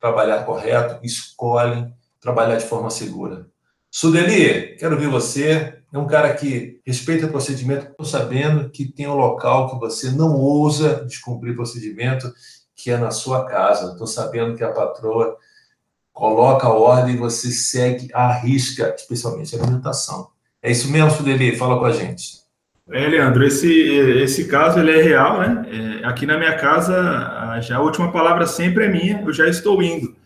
trabalhar 0.00 0.44
correto, 0.44 0.98
escolhem 1.04 1.94
trabalhar 2.20 2.56
de 2.56 2.64
forma 2.64 2.90
segura. 2.90 3.46
Sudeli, 3.90 4.76
quero 4.76 4.98
ver 4.98 5.08
você 5.08 5.81
é 5.92 5.98
um 5.98 6.06
cara 6.06 6.32
que 6.32 6.80
respeita 6.86 7.26
o 7.26 7.30
procedimento, 7.30 7.92
sabendo 8.04 8.70
que 8.70 8.90
tem 8.90 9.06
um 9.06 9.14
local 9.14 9.70
que 9.70 9.78
você 9.78 10.10
não 10.10 10.34
ousa 10.34 11.04
descumprir 11.04 11.54
procedimento, 11.54 12.32
que 12.74 12.90
é 12.90 12.96
na 12.96 13.10
sua 13.10 13.44
casa. 13.44 13.92
Estou 13.92 14.06
sabendo 14.06 14.56
que 14.56 14.64
a 14.64 14.72
patroa 14.72 15.36
coloca 16.10 16.66
a 16.66 16.72
ordem 16.72 17.14
e 17.14 17.18
você 17.18 17.50
segue 17.50 18.08
à 18.14 18.32
risca, 18.32 18.94
especialmente 18.96 19.54
a 19.54 19.62
alimentação. 19.62 20.28
É 20.62 20.70
isso 20.70 20.90
mesmo, 20.90 21.10
Sudeli? 21.10 21.56
Fala 21.56 21.78
com 21.78 21.84
a 21.84 21.92
gente. 21.92 22.40
É, 22.90 23.06
Leandro, 23.06 23.44
esse, 23.44 23.70
esse 23.70 24.48
caso 24.48 24.78
ele 24.78 24.98
é 24.98 25.02
real, 25.02 25.40
né? 25.40 26.00
É, 26.02 26.06
aqui 26.06 26.24
na 26.24 26.38
minha 26.38 26.56
casa, 26.56 27.60
já 27.60 27.76
a 27.76 27.82
última 27.82 28.10
palavra 28.10 28.46
sempre 28.46 28.86
é 28.86 28.88
minha, 28.88 29.20
eu 29.20 29.32
já 29.32 29.46
estou 29.46 29.82
indo 29.82 30.21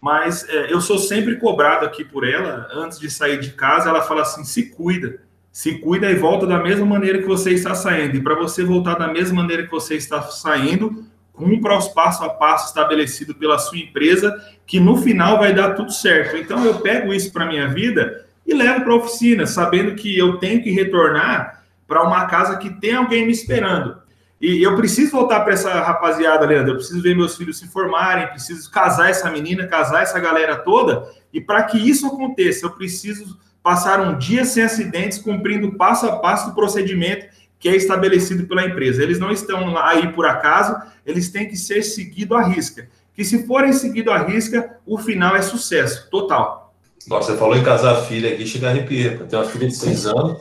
mas 0.00 0.48
é, 0.48 0.72
eu 0.72 0.80
sou 0.80 0.98
sempre 0.98 1.36
cobrado 1.36 1.84
aqui 1.84 2.04
por 2.04 2.26
ela, 2.26 2.68
antes 2.72 2.98
de 2.98 3.10
sair 3.10 3.38
de 3.38 3.50
casa, 3.52 3.90
ela 3.90 4.02
fala 4.02 4.22
assim: 4.22 4.44
se 4.44 4.70
cuida, 4.70 5.20
se 5.52 5.78
cuida 5.78 6.10
e 6.10 6.14
volta 6.14 6.46
da 6.46 6.58
mesma 6.58 6.86
maneira 6.86 7.18
que 7.18 7.26
você 7.26 7.50
está 7.50 7.74
saindo. 7.74 8.16
E 8.16 8.22
para 8.22 8.34
você 8.34 8.64
voltar 8.64 8.94
da 8.94 9.08
mesma 9.08 9.42
maneira 9.42 9.64
que 9.64 9.70
você 9.70 9.96
está 9.96 10.22
saindo, 10.22 11.04
cumpra 11.32 11.76
os 11.76 11.88
passo 11.88 12.24
a 12.24 12.30
passo 12.30 12.68
estabelecido 12.68 13.34
pela 13.34 13.58
sua 13.58 13.78
empresa, 13.78 14.34
que 14.66 14.80
no 14.80 14.96
final 14.96 15.38
vai 15.38 15.52
dar 15.52 15.74
tudo 15.74 15.92
certo. 15.92 16.36
Então 16.36 16.64
eu 16.64 16.80
pego 16.80 17.12
isso 17.12 17.32
para 17.32 17.46
minha 17.46 17.68
vida 17.68 18.24
e 18.46 18.54
levo 18.54 18.82
para 18.82 18.92
a 18.92 18.96
oficina, 18.96 19.46
sabendo 19.46 19.94
que 19.94 20.16
eu 20.16 20.38
tenho 20.38 20.62
que 20.62 20.70
retornar 20.70 21.62
para 21.86 22.02
uma 22.02 22.26
casa 22.26 22.56
que 22.56 22.70
tem 22.70 22.94
alguém 22.94 23.26
me 23.26 23.32
esperando. 23.32 23.96
E 24.40 24.62
eu 24.62 24.74
preciso 24.74 25.10
voltar 25.10 25.40
para 25.40 25.52
essa 25.52 25.70
rapaziada, 25.80 26.46
Leandro. 26.46 26.72
Eu 26.72 26.76
preciso 26.76 27.02
ver 27.02 27.14
meus 27.14 27.36
filhos 27.36 27.58
se 27.58 27.68
formarem, 27.68 28.28
preciso 28.28 28.70
casar 28.70 29.10
essa 29.10 29.30
menina, 29.30 29.66
casar 29.66 30.02
essa 30.02 30.18
galera 30.18 30.56
toda. 30.56 31.06
E 31.32 31.40
para 31.40 31.62
que 31.64 31.76
isso 31.76 32.06
aconteça, 32.06 32.64
eu 32.64 32.70
preciso 32.70 33.38
passar 33.62 34.00
um 34.00 34.16
dia 34.16 34.44
sem 34.44 34.62
acidentes, 34.62 35.18
cumprindo 35.18 35.72
passo 35.72 36.06
a 36.06 36.16
passo 36.16 36.48
do 36.48 36.54
procedimento 36.54 37.26
que 37.58 37.68
é 37.68 37.76
estabelecido 37.76 38.46
pela 38.46 38.64
empresa. 38.64 39.02
Eles 39.02 39.18
não 39.18 39.30
estão 39.30 39.76
aí 39.76 40.10
por 40.12 40.24
acaso, 40.24 40.74
eles 41.04 41.28
têm 41.28 41.46
que 41.46 41.56
ser 41.56 41.82
seguidos 41.82 42.36
à 42.36 42.42
risca. 42.42 42.88
Que 43.14 43.22
se 43.22 43.46
forem 43.46 43.74
seguidos 43.74 44.14
à 44.14 44.18
risca, 44.18 44.78
o 44.86 44.96
final 44.96 45.36
é 45.36 45.42
sucesso 45.42 46.08
total. 46.10 46.74
Nossa, 47.06 47.32
você 47.32 47.38
falou 47.38 47.56
em 47.56 47.62
casar 47.62 48.02
filha 48.06 48.32
aqui, 48.32 48.46
chega 48.46 48.68
a 48.68 48.70
arrepiar. 48.70 49.18
Tenho 49.18 49.42
uma 49.42 49.48
filha 49.48 49.68
de 49.68 49.76
seis 49.76 50.06
anos, 50.06 50.40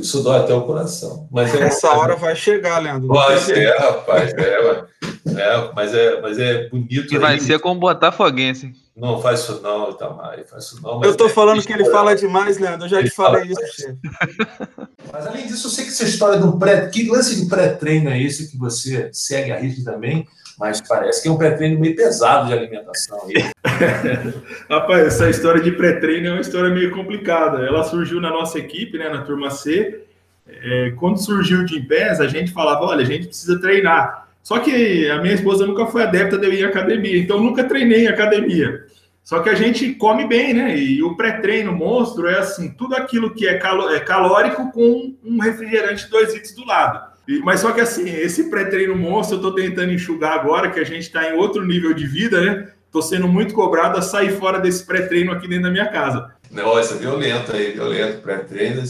isso 0.00 0.22
dói 0.22 0.38
até 0.38 0.54
o 0.54 0.62
coração. 0.62 1.28
Mas 1.30 1.54
é... 1.54 1.64
Essa 1.64 1.90
hora 1.90 2.16
vai 2.16 2.34
chegar, 2.36 2.78
Leandro. 2.78 3.08
Vai 3.08 3.38
ser, 3.38 3.76
rapaz. 3.76 4.32
É, 4.34 4.86
é, 5.26 5.70
mas, 5.74 5.94
é, 5.94 6.20
mas 6.20 6.38
é 6.38 6.68
bonito. 6.68 7.12
E 7.12 7.18
vai 7.18 7.34
aí. 7.34 7.40
ser 7.40 7.58
como 7.58 7.80
Botafoguense. 7.80 8.72
Não 8.96 9.20
faz 9.20 9.40
isso 9.40 9.60
não, 9.62 9.90
Itamar, 9.90 10.38
faz 10.48 10.64
isso 10.64 10.80
não. 10.82 11.04
eu 11.04 11.14
tô 11.14 11.26
é 11.26 11.28
falando 11.28 11.62
que 11.62 11.70
ele 11.70 11.84
fala 11.90 12.16
demais, 12.16 12.56
Leandro, 12.56 12.86
eu 12.86 12.88
já 12.88 12.98
ele 12.98 13.10
te 13.10 13.14
falei 13.14 13.44
isso, 13.44 13.60
chefe. 13.74 13.98
Mas 15.12 15.26
além 15.26 15.46
disso, 15.46 15.66
eu 15.66 15.70
sei 15.70 15.84
que 15.84 15.90
essa 15.90 16.04
história 16.04 16.38
do 16.38 16.58
pré... 16.58 16.88
Que 16.88 17.06
lance 17.06 17.38
de 17.38 17.46
pré-treino 17.46 18.08
é 18.08 18.18
esse 18.18 18.50
que 18.50 18.56
você 18.56 19.10
segue 19.12 19.52
a 19.52 19.58
risco 19.58 19.84
também? 19.84 20.26
Mas 20.58 20.80
parece 20.80 21.22
que 21.22 21.28
é 21.28 21.30
um 21.30 21.36
pré-treino 21.36 21.78
meio 21.78 21.94
pesado 21.94 22.48
de 22.48 22.54
alimentação. 22.54 23.18
Rapaz, 24.70 25.06
essa 25.06 25.28
história 25.28 25.60
de 25.60 25.72
pré-treino 25.72 26.28
é 26.28 26.30
uma 26.32 26.40
história 26.40 26.70
meio 26.70 26.90
complicada. 26.92 27.58
Ela 27.66 27.84
surgiu 27.84 28.20
na 28.20 28.30
nossa 28.30 28.58
equipe, 28.58 28.96
né, 28.96 29.08
na 29.08 29.22
turma 29.22 29.50
C. 29.50 30.02
É, 30.48 30.92
quando 30.96 31.18
surgiu 31.18 31.60
o 31.60 31.66
Jim 31.66 31.82
Pés, 31.84 32.20
a 32.20 32.28
gente 32.28 32.52
falava, 32.52 32.84
olha, 32.84 33.02
a 33.02 33.06
gente 33.06 33.26
precisa 33.26 33.60
treinar. 33.60 34.28
Só 34.42 34.60
que 34.60 35.10
a 35.10 35.20
minha 35.20 35.34
esposa 35.34 35.66
nunca 35.66 35.86
foi 35.86 36.04
adepta 36.04 36.38
de 36.38 36.48
ir 36.48 36.64
à 36.64 36.68
academia, 36.68 37.18
então 37.18 37.42
nunca 37.42 37.64
treinei 37.64 38.04
em 38.04 38.08
academia. 38.08 38.86
Só 39.26 39.40
que 39.40 39.48
a 39.48 39.56
gente 39.56 39.92
come 39.94 40.24
bem, 40.24 40.54
né? 40.54 40.78
E 40.78 41.02
o 41.02 41.16
pré-treino 41.16 41.72
monstro 41.72 42.28
é 42.28 42.38
assim, 42.38 42.70
tudo 42.70 42.94
aquilo 42.94 43.34
que 43.34 43.44
é, 43.48 43.58
calo 43.58 43.90
é 43.90 43.98
calórico 43.98 44.70
com 44.70 45.16
um 45.24 45.40
refrigerante 45.40 46.08
2 46.08 46.34
litros 46.34 46.54
do 46.54 46.64
lado. 46.64 47.15
E, 47.26 47.40
mas 47.40 47.60
só 47.60 47.72
que 47.72 47.80
assim, 47.80 48.08
esse 48.08 48.50
pré-treino 48.50 48.96
monstro 48.96 49.36
eu 49.36 49.38
estou 49.38 49.54
tentando 49.54 49.92
enxugar 49.92 50.32
agora, 50.32 50.70
que 50.70 50.80
a 50.80 50.84
gente 50.84 51.02
está 51.02 51.28
em 51.28 51.36
outro 51.36 51.64
nível 51.64 51.92
de 51.92 52.06
vida, 52.06 52.40
né? 52.40 52.68
Estou 52.86 53.02
sendo 53.02 53.28
muito 53.28 53.52
cobrado 53.52 53.98
a 53.98 54.02
sair 54.02 54.38
fora 54.38 54.58
desse 54.58 54.84
pré-treino 54.84 55.32
aqui 55.32 55.46
dentro 55.48 55.64
da 55.64 55.70
minha 55.70 55.88
casa. 55.88 56.34
Nossa, 56.50 56.94
violento 56.94 57.52
aí, 57.52 57.72
violento, 57.72 58.22
pré-treino. 58.22 58.82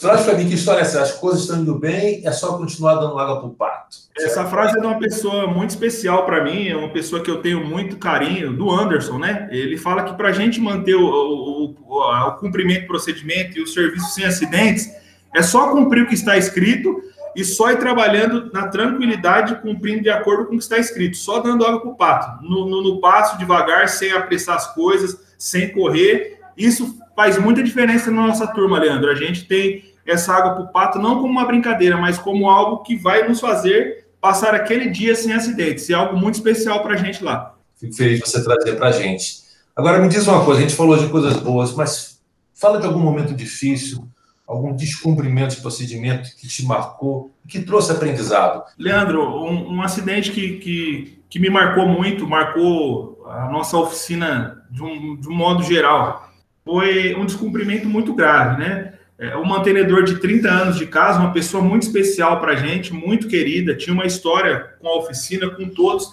Traz 0.00 0.22
para 0.22 0.34
mim 0.34 0.48
que 0.48 0.54
história 0.54 0.80
é 0.80 0.82
essa? 0.82 1.00
As 1.00 1.12
coisas 1.12 1.42
estão 1.42 1.60
indo 1.60 1.78
bem, 1.78 2.22
é 2.26 2.32
só 2.32 2.58
continuar 2.58 2.96
dando 2.96 3.18
água 3.18 3.38
para 3.38 3.46
o 3.46 3.50
pato. 3.50 3.96
Essa 4.18 4.44
frase 4.44 4.76
é 4.76 4.80
de 4.80 4.86
uma 4.86 4.98
pessoa 4.98 5.46
muito 5.46 5.70
especial 5.70 6.26
para 6.26 6.44
mim, 6.44 6.68
é 6.68 6.76
uma 6.76 6.90
pessoa 6.90 7.22
que 7.22 7.30
eu 7.30 7.40
tenho 7.40 7.64
muito 7.64 7.96
carinho, 7.96 8.52
do 8.52 8.70
Anderson, 8.70 9.18
né? 9.18 9.48
Ele 9.50 9.76
fala 9.76 10.02
que 10.02 10.14
para 10.14 10.28
a 10.28 10.32
gente 10.32 10.60
manter 10.60 10.94
o, 10.94 11.04
o, 11.04 11.76
o, 11.86 12.28
o 12.28 12.32
cumprimento 12.36 12.82
do 12.82 12.88
procedimento 12.88 13.58
e 13.58 13.62
o 13.62 13.66
serviço 13.66 14.10
sem 14.10 14.24
acidentes, 14.24 14.88
é 15.34 15.42
só 15.42 15.70
cumprir 15.70 16.02
o 16.02 16.08
que 16.08 16.14
está 16.14 16.36
escrito 16.36 17.00
e 17.36 17.44
só 17.44 17.70
ir 17.70 17.78
trabalhando 17.78 18.50
na 18.52 18.68
tranquilidade, 18.68 19.60
cumprindo 19.62 20.02
de 20.02 20.10
acordo 20.10 20.46
com 20.46 20.54
o 20.54 20.58
que 20.58 20.62
está 20.62 20.78
escrito, 20.78 21.16
só 21.16 21.40
dando 21.40 21.64
água 21.64 21.80
para 21.80 21.90
o 21.90 21.94
pato, 21.94 22.44
no, 22.44 22.68
no, 22.68 22.82
no 22.82 23.00
passo, 23.00 23.38
devagar, 23.38 23.88
sem 23.88 24.12
apressar 24.12 24.56
as 24.56 24.74
coisas, 24.74 25.18
sem 25.38 25.70
correr. 25.72 26.40
Isso 26.56 26.98
faz 27.14 27.38
muita 27.38 27.62
diferença 27.62 28.10
na 28.10 28.26
nossa 28.26 28.46
turma, 28.46 28.78
Leandro. 28.78 29.10
A 29.10 29.14
gente 29.14 29.46
tem 29.46 29.84
essa 30.06 30.32
água 30.32 30.54
para 30.54 30.62
o 30.64 30.68
pato 30.68 30.98
não 30.98 31.16
como 31.16 31.28
uma 31.28 31.46
brincadeira, 31.46 31.96
mas 31.96 32.18
como 32.18 32.48
algo 32.48 32.82
que 32.82 32.96
vai 32.96 33.26
nos 33.28 33.40
fazer 33.40 34.06
passar 34.20 34.54
aquele 34.54 34.90
dia 34.90 35.14
sem 35.14 35.32
acidentes. 35.32 35.88
É 35.88 35.94
algo 35.94 36.16
muito 36.16 36.34
especial 36.34 36.82
para 36.82 36.94
a 36.94 36.96
gente 36.96 37.22
lá. 37.24 37.54
Fico 37.76 37.94
feliz 37.94 38.20
de 38.20 38.28
você 38.28 38.44
trazer 38.44 38.76
para 38.76 38.88
a 38.88 38.92
gente. 38.92 39.40
Agora, 39.74 39.98
me 39.98 40.08
diz 40.08 40.26
uma 40.26 40.44
coisa: 40.44 40.60
a 40.60 40.62
gente 40.62 40.76
falou 40.76 40.96
de 40.96 41.08
coisas 41.08 41.36
boas, 41.36 41.72
mas 41.74 42.20
fala 42.54 42.78
de 42.78 42.86
algum 42.86 43.00
momento 43.00 43.32
difícil, 43.34 44.06
algum 44.50 44.74
descumprimento 44.74 45.54
de 45.54 45.60
procedimento 45.60 46.36
que 46.36 46.48
te 46.48 46.66
marcou, 46.66 47.30
que 47.46 47.60
trouxe 47.60 47.92
aprendizado. 47.92 48.64
Leandro, 48.76 49.22
um, 49.22 49.76
um 49.76 49.82
acidente 49.82 50.32
que, 50.32 50.58
que, 50.58 51.22
que, 51.30 51.38
me 51.38 51.48
marcou 51.48 51.86
muito, 51.86 52.26
marcou 52.26 53.24
a 53.28 53.48
nossa 53.48 53.78
oficina 53.78 54.60
de 54.68 54.82
um, 54.82 55.14
de 55.14 55.28
um 55.28 55.34
modo 55.34 55.62
geral, 55.62 56.28
foi 56.64 57.14
um 57.14 57.24
descumprimento 57.24 57.88
muito 57.88 58.12
grave, 58.12 58.58
né? 58.60 58.94
É, 59.20 59.36
um 59.36 59.44
mantenedor 59.44 60.02
de 60.02 60.18
30 60.18 60.48
anos 60.48 60.76
de 60.76 60.86
casa, 60.86 61.20
uma 61.20 61.32
pessoa 61.32 61.62
muito 61.62 61.84
especial 61.84 62.40
para 62.40 62.52
a 62.52 62.56
gente, 62.56 62.92
muito 62.92 63.28
querida, 63.28 63.76
tinha 63.76 63.94
uma 63.94 64.06
história 64.06 64.70
com 64.80 64.88
a 64.88 64.96
oficina, 64.96 65.48
com 65.48 65.68
todos. 65.68 66.12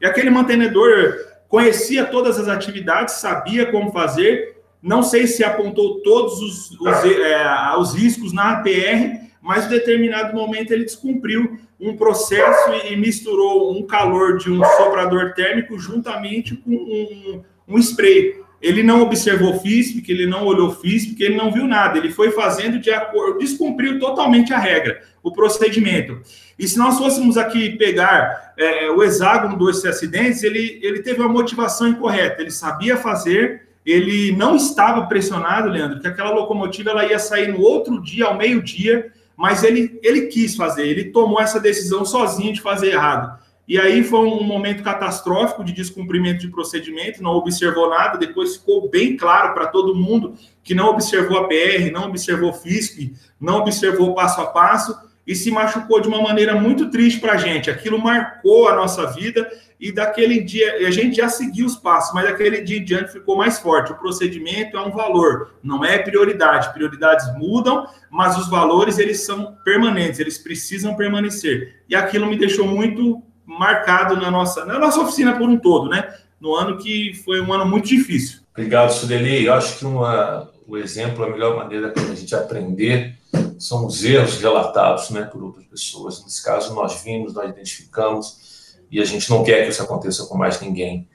E 0.00 0.06
aquele 0.06 0.30
mantenedor 0.30 1.14
conhecia 1.48 2.04
todas 2.04 2.38
as 2.38 2.46
atividades, 2.46 3.14
sabia 3.14 3.66
como 3.72 3.90
fazer. 3.90 4.51
Não 4.82 5.02
sei 5.02 5.26
se 5.26 5.44
apontou 5.44 6.00
todos 6.00 6.40
os, 6.40 6.70
os, 6.72 7.04
é, 7.04 7.76
os 7.78 7.94
riscos 7.94 8.32
na 8.32 8.54
APR, 8.54 9.22
mas 9.40 9.66
em 9.66 9.68
determinado 9.68 10.34
momento 10.34 10.72
ele 10.72 10.84
descumpriu 10.84 11.58
um 11.78 11.96
processo 11.96 12.70
e, 12.88 12.96
misturou 12.96 13.76
um 13.76 13.84
calor 13.84 14.38
de 14.38 14.50
um 14.50 14.62
soprador 14.76 15.34
térmico 15.34 15.78
juntamente 15.78 16.54
com 16.56 16.70
um, 16.70 17.42
um 17.68 17.78
spray. 17.78 18.40
Ele 18.60 18.84
não 18.84 19.02
observou 19.02 19.58
FISP, 19.58 20.00
que 20.02 20.12
ele 20.12 20.24
não 20.24 20.46
olhou 20.46 20.70
FISP, 20.70 21.16
que 21.16 21.24
ele 21.24 21.34
não 21.36 21.50
viu 21.50 21.66
nada. 21.66 21.98
Ele 21.98 22.10
foi 22.10 22.30
fazendo 22.30 22.78
de 22.78 22.92
acordo, 22.92 23.38
descumpriu 23.38 23.98
totalmente 23.98 24.52
a 24.54 24.58
regra, 24.58 25.02
o 25.20 25.32
procedimento. 25.32 26.20
E 26.56 26.68
se 26.68 26.78
nós 26.78 26.96
fôssemos 26.96 27.36
aqui 27.36 27.70
pegar 27.70 28.54
é, 28.56 28.88
o 28.88 29.02
hexágono 29.02 29.56
dos 29.56 29.84
acidentes, 29.84 30.44
ele, 30.44 30.78
ele 30.80 31.02
teve 31.02 31.20
uma 31.20 31.28
motivação 31.28 31.88
incorreta. 31.88 32.40
Ele 32.40 32.52
sabia 32.52 32.96
fazer, 32.96 33.62
ele 33.84 34.32
não 34.32 34.56
estava 34.56 35.06
pressionado, 35.06 35.68
Leandro, 35.68 36.00
que 36.00 36.06
aquela 36.06 36.30
locomotiva 36.30 36.90
ela 36.90 37.04
ia 37.04 37.18
sair 37.18 37.48
no 37.48 37.60
outro 37.60 38.00
dia, 38.00 38.26
ao 38.26 38.36
meio-dia, 38.36 39.12
mas 39.36 39.64
ele, 39.64 39.98
ele 40.02 40.26
quis 40.26 40.54
fazer, 40.54 40.86
ele 40.86 41.06
tomou 41.06 41.40
essa 41.40 41.58
decisão 41.58 42.04
sozinho 42.04 42.52
de 42.52 42.60
fazer 42.60 42.92
errado. 42.92 43.40
E 43.66 43.78
aí 43.78 44.02
foi 44.02 44.20
um 44.20 44.42
momento 44.42 44.82
catastrófico 44.82 45.64
de 45.64 45.72
descumprimento 45.72 46.40
de 46.40 46.48
procedimento, 46.48 47.22
não 47.22 47.32
observou 47.32 47.88
nada, 47.88 48.18
depois 48.18 48.56
ficou 48.56 48.88
bem 48.88 49.16
claro 49.16 49.54
para 49.54 49.66
todo 49.66 49.94
mundo 49.94 50.34
que 50.62 50.74
não 50.74 50.88
observou 50.88 51.38
a 51.38 51.48
PR, 51.48 51.90
não 51.92 52.08
observou 52.08 52.52
FISP, 52.52 53.14
não 53.40 53.58
observou 53.58 54.14
passo 54.14 54.40
a 54.40 54.46
passo 54.46 54.96
e 55.26 55.34
se 55.34 55.50
machucou 55.50 56.00
de 56.00 56.08
uma 56.08 56.20
maneira 56.20 56.54
muito 56.54 56.90
triste 56.90 57.20
para 57.20 57.34
a 57.34 57.36
gente. 57.36 57.70
Aquilo 57.70 57.98
marcou 57.98 58.68
a 58.68 58.74
nossa 58.74 59.06
vida 59.06 59.48
e 59.82 59.90
daquele 59.90 60.40
dia, 60.40 60.86
a 60.86 60.92
gente 60.92 61.16
já 61.16 61.28
seguiu 61.28 61.66
os 61.66 61.74
passos, 61.74 62.14
mas 62.14 62.24
daquele 62.24 62.60
dia 62.60 62.78
em 62.78 62.84
diante 62.84 63.10
ficou 63.10 63.36
mais 63.36 63.58
forte. 63.58 63.90
O 63.90 63.96
procedimento 63.96 64.76
é 64.76 64.80
um 64.80 64.92
valor, 64.92 65.54
não 65.60 65.84
é 65.84 65.98
prioridade. 65.98 66.72
Prioridades 66.72 67.26
mudam, 67.36 67.84
mas 68.08 68.38
os 68.38 68.48
valores 68.48 69.00
eles 69.00 69.22
são 69.22 69.56
permanentes, 69.64 70.20
eles 70.20 70.38
precisam 70.38 70.94
permanecer. 70.94 71.82
E 71.88 71.96
aquilo 71.96 72.28
me 72.28 72.38
deixou 72.38 72.64
muito 72.64 73.20
marcado 73.44 74.14
na 74.14 74.30
nossa, 74.30 74.64
na 74.64 74.78
nossa 74.78 75.00
oficina 75.00 75.36
por 75.36 75.48
um 75.48 75.58
todo, 75.58 75.88
né? 75.88 76.14
No 76.40 76.54
ano 76.54 76.78
que 76.78 77.20
foi 77.24 77.40
um 77.40 77.52
ano 77.52 77.66
muito 77.66 77.88
difícil. 77.88 78.38
Obrigado, 78.52 78.92
Sudeli. 78.92 79.46
Eu 79.46 79.54
acho 79.54 79.80
que 79.80 79.84
uma, 79.84 80.48
o 80.64 80.76
exemplo, 80.76 81.24
a 81.24 81.28
melhor 81.28 81.56
maneira 81.56 81.88
para 81.88 82.04
a 82.04 82.14
gente 82.14 82.32
aprender 82.36 83.18
são 83.58 83.84
os 83.84 84.04
erros 84.04 84.40
relatados 84.40 85.10
né, 85.10 85.22
por 85.22 85.42
outras 85.42 85.66
pessoas. 85.66 86.22
Nesse 86.22 86.44
caso, 86.44 86.72
nós 86.72 87.02
vimos, 87.02 87.34
nós 87.34 87.50
identificamos 87.50 88.51
e 88.92 89.00
a 89.00 89.04
gente 89.04 89.28
não 89.30 89.42
quer 89.42 89.64
que 89.64 89.70
isso 89.70 89.82
aconteça 89.82 90.26
com 90.26 90.36
mais 90.36 90.60
ninguém. 90.60 91.08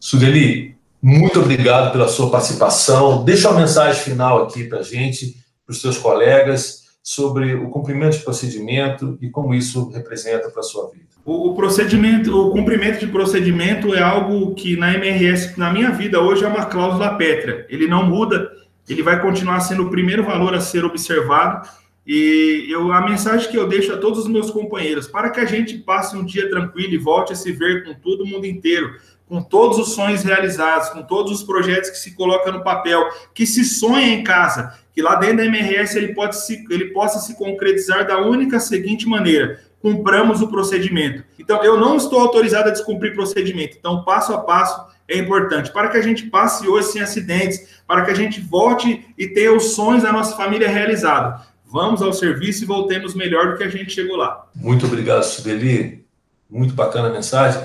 Sudeli, 0.00 0.76
muito 1.00 1.40
obrigado 1.40 1.92
pela 1.92 2.08
sua 2.08 2.28
participação. 2.30 3.24
Deixa 3.24 3.48
uma 3.48 3.60
mensagem 3.60 4.02
final 4.02 4.42
aqui 4.42 4.64
para 4.64 4.80
a 4.80 4.82
gente, 4.82 5.36
para 5.64 5.72
os 5.72 5.80
seus 5.80 5.96
colegas, 5.96 6.80
sobre 7.02 7.54
o 7.54 7.70
cumprimento 7.70 8.18
de 8.18 8.24
procedimento 8.24 9.16
e 9.22 9.30
como 9.30 9.54
isso 9.54 9.88
representa 9.90 10.50
para 10.50 10.60
a 10.60 10.64
sua 10.64 10.90
vida. 10.90 11.06
O, 11.24 11.54
procedimento, 11.54 12.36
o 12.36 12.50
cumprimento 12.50 12.98
de 12.98 13.06
procedimento 13.06 13.94
é 13.94 14.02
algo 14.02 14.54
que 14.54 14.76
na 14.76 14.94
MRS, 14.94 15.56
na 15.56 15.72
minha 15.72 15.90
vida 15.90 16.20
hoje, 16.20 16.44
é 16.44 16.48
uma 16.48 16.66
cláusula 16.66 17.14
pétrea. 17.16 17.66
Ele 17.68 17.86
não 17.86 18.04
muda, 18.04 18.50
ele 18.88 19.02
vai 19.02 19.20
continuar 19.20 19.60
sendo 19.60 19.84
o 19.84 19.90
primeiro 19.90 20.24
valor 20.24 20.54
a 20.54 20.60
ser 20.60 20.84
observado. 20.84 21.68
E 22.06 22.66
eu, 22.68 22.92
a 22.92 23.02
mensagem 23.02 23.50
que 23.50 23.56
eu 23.56 23.68
deixo 23.68 23.92
a 23.92 23.98
todos 23.98 24.20
os 24.20 24.28
meus 24.28 24.50
companheiros, 24.50 25.06
para 25.06 25.30
que 25.30 25.40
a 25.40 25.44
gente 25.44 25.78
passe 25.78 26.16
um 26.16 26.24
dia 26.24 26.48
tranquilo 26.48 26.94
e 26.94 26.98
volte 26.98 27.32
a 27.32 27.36
se 27.36 27.52
ver 27.52 27.84
com 27.84 27.94
todo 27.94 28.26
mundo 28.26 28.46
inteiro, 28.46 28.94
com 29.30 29.40
todos 29.40 29.78
os 29.78 29.92
sonhos 29.92 30.24
realizados, 30.24 30.88
com 30.88 31.02
todos 31.02 31.30
os 31.30 31.44
projetos 31.44 31.90
que 31.90 31.98
se 31.98 32.16
coloca 32.16 32.50
no 32.50 32.64
papel, 32.64 33.08
que 33.32 33.46
se 33.46 33.64
sonha 33.64 34.08
em 34.08 34.24
casa, 34.24 34.76
que 34.92 35.00
lá 35.00 35.14
dentro 35.14 35.36
da 35.36 35.44
MRS 35.44 35.96
ele, 35.96 36.14
pode 36.14 36.36
se, 36.36 36.64
ele 36.68 36.86
possa 36.86 37.20
se 37.20 37.36
concretizar 37.36 38.04
da 38.06 38.18
única 38.18 38.58
seguinte 38.58 39.06
maneira: 39.06 39.60
cumpramos 39.80 40.42
o 40.42 40.48
procedimento. 40.48 41.22
Então, 41.38 41.62
eu 41.62 41.78
não 41.78 41.96
estou 41.96 42.18
autorizado 42.18 42.70
a 42.70 42.72
descumprir 42.72 43.14
procedimento. 43.14 43.76
Então, 43.78 44.02
passo 44.02 44.32
a 44.32 44.38
passo 44.38 44.84
é 45.06 45.18
importante 45.18 45.72
para 45.72 45.88
que 45.88 45.96
a 45.96 46.02
gente 46.02 46.26
passe 46.26 46.66
hoje 46.68 46.88
sem 46.88 47.02
acidentes, 47.02 47.82
para 47.86 48.04
que 48.04 48.10
a 48.10 48.14
gente 48.14 48.40
volte 48.40 49.04
e 49.18 49.28
tenha 49.28 49.52
os 49.52 49.74
sonhos 49.74 50.02
da 50.02 50.12
nossa 50.12 50.36
família 50.36 50.68
realizados. 50.68 51.49
Vamos 51.70 52.02
ao 52.02 52.12
serviço 52.12 52.64
e 52.64 52.66
voltemos 52.66 53.14
melhor 53.14 53.52
do 53.52 53.56
que 53.56 53.62
a 53.62 53.68
gente 53.68 53.92
chegou 53.92 54.16
lá. 54.16 54.48
Muito 54.56 54.86
obrigado, 54.86 55.22
Sibeli. 55.22 56.04
Muito 56.48 56.74
bacana 56.74 57.08
a 57.08 57.12
mensagem. 57.12 57.62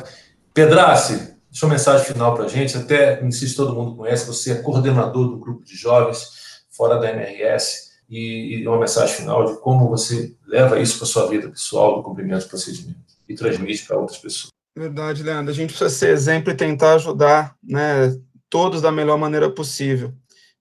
Pedrace, 0.54 1.36
sua 1.52 1.70
mensagem 1.70 2.06
final 2.06 2.36
para 2.36 2.46
a 2.46 2.48
gente. 2.48 2.78
Até, 2.78 3.22
não 3.22 3.32
sei 3.32 3.48
se 3.48 3.56
todo 3.56 3.74
mundo 3.74 3.96
conhece, 3.96 4.28
você 4.28 4.52
é 4.52 4.62
coordenador 4.62 5.30
do 5.30 5.38
grupo 5.38 5.66
de 5.66 5.76
jovens 5.76 6.28
fora 6.70 7.00
da 7.00 7.10
MRS 7.10 7.94
e, 8.08 8.58
e 8.58 8.68
uma 8.68 8.80
mensagem 8.80 9.16
final 9.16 9.46
de 9.46 9.60
como 9.60 9.90
você 9.90 10.36
leva 10.46 10.80
isso 10.80 10.98
para 10.98 11.08
sua 11.08 11.28
vida 11.28 11.50
pessoal, 11.50 11.98
do 11.98 12.04
cumprimento 12.04 12.44
do 12.44 12.50
procedimento 12.50 13.00
e 13.28 13.34
transmite 13.34 13.86
para 13.86 13.98
outras 13.98 14.20
pessoas. 14.20 14.50
Verdade, 14.78 15.24
Leandro. 15.24 15.52
A 15.52 15.56
gente 15.56 15.70
precisa 15.70 15.90
ser 15.90 16.10
exemplo 16.10 16.52
e 16.52 16.56
tentar 16.56 16.96
ajudar 16.96 17.56
né, 17.64 18.16
todos 18.50 18.82
da 18.82 18.92
melhor 18.92 19.18
maneira 19.18 19.50
possível. 19.50 20.14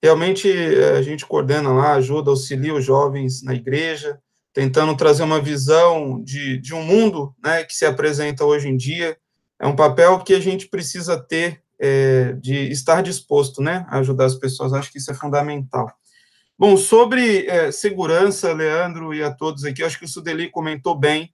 Realmente, 0.05 0.53
eh, 0.53 0.99
a 0.99 1.01
gente 1.01 1.25
coordena 1.25 1.73
lá, 1.73 1.95
ajuda, 1.95 2.29
auxilia 2.29 2.75
os 2.75 2.85
jovens 2.85 3.43
na 3.43 3.55
igreja, 3.55 4.21
tentando 4.53 4.95
trazer 4.95 5.23
uma 5.23 5.41
visão 5.41 6.23
de, 6.23 6.59
de 6.59 6.75
um 6.75 6.83
mundo 6.83 7.35
né, 7.43 7.65
que 7.65 7.75
se 7.75 7.87
apresenta 7.87 8.45
hoje 8.45 8.69
em 8.69 8.77
dia. 8.77 9.17
É 9.59 9.67
um 9.67 9.75
papel 9.75 10.19
que 10.19 10.35
a 10.35 10.41
gente 10.41 10.69
precisa 10.69 11.17
ter 11.17 11.63
é, 11.81 12.35
de 12.35 12.71
estar 12.71 13.03
disposto 13.03 13.63
né, 13.63 13.87
a 13.89 14.01
ajudar 14.01 14.27
as 14.27 14.35
pessoas. 14.35 14.75
Acho 14.75 14.93
que 14.93 14.99
isso 14.99 15.11
é 15.11 15.15
fundamental. 15.15 15.91
Bom, 16.59 16.77
sobre 16.77 17.47
é, 17.47 17.73
segurança, 17.73 18.53
Leandro 18.53 19.15
e 19.15 19.23
a 19.23 19.31
todos 19.31 19.65
aqui, 19.65 19.83
acho 19.83 19.99
que 19.99 20.05
o 20.05 20.09
Sudeli 20.09 20.51
comentou 20.51 20.95
bem. 20.95 21.33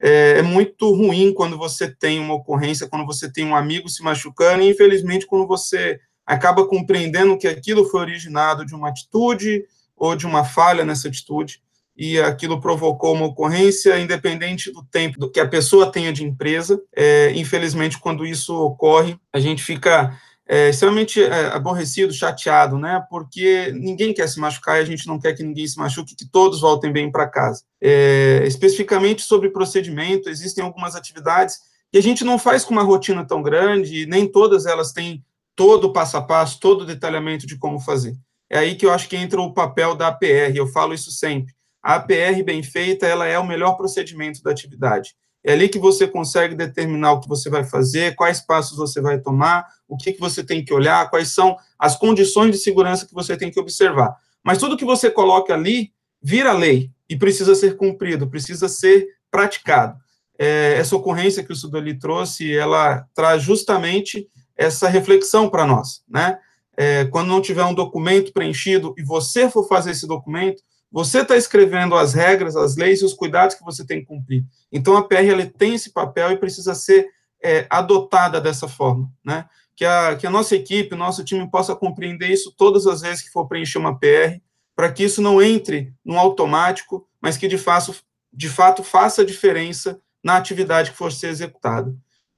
É, 0.00 0.38
é, 0.38 0.42
muito 0.42 0.94
ruim 0.94 1.34
quando 1.34 1.58
você 1.58 1.92
tem 1.92 2.20
uma 2.20 2.34
ocorrência, 2.34 2.88
quando 2.88 3.04
você 3.04 3.28
tem 3.28 3.44
um 3.44 3.56
amigo 3.56 3.88
se 3.88 4.00
machucando, 4.00 4.62
e 4.62 4.70
infelizmente, 4.70 5.26
quando 5.26 5.44
você 5.44 5.98
acaba 6.32 6.66
compreendendo 6.66 7.36
que 7.36 7.46
aquilo 7.46 7.84
foi 7.88 8.00
originado 8.00 8.64
de 8.64 8.74
uma 8.74 8.88
atitude 8.88 9.64
ou 9.96 10.16
de 10.16 10.26
uma 10.26 10.44
falha 10.44 10.84
nessa 10.84 11.08
atitude 11.08 11.60
e 11.96 12.18
aquilo 12.18 12.60
provocou 12.60 13.14
uma 13.14 13.26
ocorrência, 13.26 13.98
independente 13.98 14.72
do 14.72 14.82
tempo 14.82 15.18
do 15.18 15.30
que 15.30 15.38
a 15.38 15.46
pessoa 15.46 15.92
tenha 15.92 16.12
de 16.12 16.24
empresa. 16.24 16.80
É, 16.94 17.32
infelizmente, 17.34 17.98
quando 17.98 18.24
isso 18.24 18.54
ocorre, 18.54 19.16
a 19.32 19.38
gente 19.38 19.62
fica 19.62 20.18
é, 20.48 20.70
extremamente 20.70 21.22
é, 21.22 21.46
aborrecido, 21.48 22.12
chateado, 22.12 22.78
né? 22.78 23.04
Porque 23.10 23.70
ninguém 23.72 24.14
quer 24.14 24.26
se 24.26 24.40
machucar 24.40 24.78
e 24.78 24.82
a 24.82 24.86
gente 24.86 25.06
não 25.06 25.20
quer 25.20 25.34
que 25.34 25.42
ninguém 25.42 25.66
se 25.66 25.78
machuque, 25.78 26.16
que 26.16 26.26
todos 26.26 26.60
voltem 26.60 26.90
bem 26.90 27.10
para 27.10 27.28
casa. 27.28 27.62
É, 27.80 28.42
especificamente 28.46 29.22
sobre 29.22 29.50
procedimento, 29.50 30.30
existem 30.30 30.64
algumas 30.64 30.96
atividades 30.96 31.58
que 31.92 31.98
a 31.98 32.02
gente 32.02 32.24
não 32.24 32.38
faz 32.38 32.64
com 32.64 32.72
uma 32.72 32.82
rotina 32.82 33.22
tão 33.22 33.42
grande, 33.42 34.06
nem 34.06 34.26
todas 34.26 34.64
elas 34.64 34.92
têm 34.92 35.22
todo 35.54 35.84
o 35.84 35.92
passo 35.92 36.16
a 36.16 36.22
passo, 36.22 36.58
todo 36.58 36.82
o 36.82 36.86
detalhamento 36.86 37.46
de 37.46 37.58
como 37.58 37.78
fazer. 37.78 38.16
É 38.50 38.58
aí 38.58 38.74
que 38.74 38.84
eu 38.84 38.92
acho 38.92 39.08
que 39.08 39.16
entra 39.16 39.40
o 39.40 39.54
papel 39.54 39.94
da 39.94 40.08
APR, 40.08 40.54
eu 40.54 40.66
falo 40.66 40.92
isso 40.92 41.10
sempre. 41.10 41.54
A 41.82 41.96
APR 41.96 42.42
bem 42.44 42.62
feita, 42.62 43.06
ela 43.06 43.26
é 43.26 43.38
o 43.38 43.46
melhor 43.46 43.76
procedimento 43.76 44.42
da 44.42 44.50
atividade. 44.50 45.14
É 45.44 45.52
ali 45.52 45.68
que 45.68 45.78
você 45.78 46.06
consegue 46.06 46.54
determinar 46.54 47.12
o 47.12 47.20
que 47.20 47.28
você 47.28 47.50
vai 47.50 47.64
fazer, 47.64 48.14
quais 48.14 48.40
passos 48.40 48.78
você 48.78 49.00
vai 49.00 49.18
tomar, 49.18 49.66
o 49.88 49.96
que, 49.96 50.12
que 50.12 50.20
você 50.20 50.44
tem 50.44 50.64
que 50.64 50.72
olhar, 50.72 51.10
quais 51.10 51.34
são 51.34 51.56
as 51.78 51.96
condições 51.96 52.52
de 52.52 52.58
segurança 52.58 53.06
que 53.06 53.14
você 53.14 53.36
tem 53.36 53.50
que 53.50 53.58
observar. 53.58 54.14
Mas 54.44 54.58
tudo 54.58 54.76
que 54.76 54.84
você 54.84 55.10
coloca 55.10 55.52
ali 55.52 55.92
vira 56.22 56.52
lei 56.52 56.90
e 57.08 57.16
precisa 57.16 57.54
ser 57.54 57.76
cumprido, 57.76 58.28
precisa 58.28 58.68
ser 58.68 59.08
praticado. 59.30 59.98
É, 60.38 60.74
essa 60.78 60.94
ocorrência 60.94 61.42
que 61.42 61.52
o 61.52 61.56
Sudoli 61.56 61.98
trouxe, 61.98 62.54
ela 62.54 63.04
traz 63.14 63.42
justamente 63.42 64.28
essa 64.62 64.88
reflexão 64.88 65.48
para 65.48 65.66
nós, 65.66 66.02
né? 66.08 66.38
É, 66.76 67.04
quando 67.06 67.28
não 67.28 67.42
tiver 67.42 67.64
um 67.64 67.74
documento 67.74 68.32
preenchido 68.32 68.94
e 68.96 69.02
você 69.02 69.48
for 69.48 69.68
fazer 69.68 69.90
esse 69.90 70.06
documento, 70.06 70.62
você 70.90 71.20
está 71.20 71.36
escrevendo 71.36 71.94
as 71.94 72.12
regras, 72.12 72.56
as 72.56 72.76
leis 72.76 73.00
e 73.00 73.04
os 73.04 73.14
cuidados 73.14 73.56
que 73.56 73.64
você 73.64 73.84
tem 73.84 74.00
que 74.00 74.06
cumprir. 74.06 74.44
Então, 74.70 74.96
a 74.96 75.02
PR 75.02 75.46
tem 75.56 75.74
esse 75.74 75.92
papel 75.92 76.32
e 76.32 76.36
precisa 76.36 76.74
ser 76.74 77.08
é, 77.42 77.66
adotada 77.68 78.40
dessa 78.40 78.68
forma, 78.68 79.10
né? 79.24 79.46
Que 79.74 79.84
a, 79.84 80.14
que 80.16 80.26
a 80.26 80.30
nossa 80.30 80.54
equipe, 80.54 80.94
nosso 80.94 81.24
time 81.24 81.50
possa 81.50 81.74
compreender 81.74 82.28
isso 82.28 82.54
todas 82.56 82.86
as 82.86 83.00
vezes 83.00 83.22
que 83.22 83.30
for 83.30 83.48
preencher 83.48 83.78
uma 83.78 83.98
PR, 83.98 84.38
para 84.76 84.92
que 84.92 85.04
isso 85.04 85.22
não 85.22 85.42
entre 85.42 85.92
no 86.04 86.18
automático, 86.18 87.06
mas 87.20 87.36
que 87.36 87.48
de 87.48 87.58
fato, 87.58 87.94
de 88.32 88.48
fato 88.48 88.82
faça 88.82 89.24
diferença 89.24 90.00
na 90.22 90.36
atividade 90.36 90.90
que 90.90 90.96
for 90.96 91.10
ser 91.10 91.28
executada. 91.28 91.94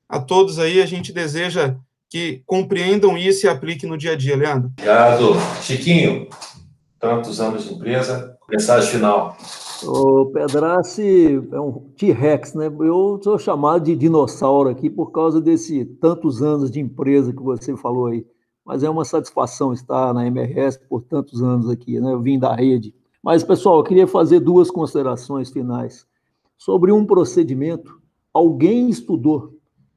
A 0.08 0.20
todos 0.20 0.58
aí, 0.58 0.80
a 0.80 0.86
gente 0.86 1.12
deseja 1.12 1.76
que 2.14 2.44
compreendam 2.46 3.18
isso 3.18 3.44
e 3.44 3.48
apliquem 3.48 3.90
no 3.90 3.98
dia 3.98 4.12
a 4.12 4.16
dia, 4.16 4.36
Leandro. 4.36 4.70
Obrigado. 4.78 5.34
Chiquinho, 5.60 6.28
tantos 7.00 7.40
anos 7.40 7.64
de 7.64 7.74
empresa, 7.74 8.38
mensagem 8.48 8.88
final. 8.88 9.36
O 9.82 10.26
Pedrace 10.26 11.42
é 11.50 11.60
um 11.60 11.72
T-Rex, 11.98 12.54
né? 12.54 12.66
Eu 12.66 13.18
sou 13.20 13.36
chamado 13.36 13.82
de 13.82 13.96
dinossauro 13.96 14.68
aqui 14.68 14.88
por 14.88 15.10
causa 15.10 15.40
desse 15.40 15.84
tantos 15.84 16.40
anos 16.40 16.70
de 16.70 16.78
empresa 16.78 17.32
que 17.32 17.42
você 17.42 17.76
falou 17.76 18.06
aí. 18.06 18.24
Mas 18.64 18.84
é 18.84 18.88
uma 18.88 19.04
satisfação 19.04 19.72
estar 19.72 20.14
na 20.14 20.24
MRS 20.24 20.78
por 20.88 21.02
tantos 21.02 21.42
anos 21.42 21.68
aqui, 21.68 21.98
né? 21.98 22.12
Eu 22.12 22.20
vim 22.22 22.38
da 22.38 22.54
rede. 22.54 22.94
Mas, 23.24 23.42
pessoal, 23.42 23.78
eu 23.78 23.84
queria 23.84 24.06
fazer 24.06 24.38
duas 24.38 24.70
considerações 24.70 25.50
finais. 25.50 26.06
Sobre 26.56 26.92
um 26.92 27.04
procedimento, 27.04 28.00
alguém 28.32 28.88
estudou 28.88 29.53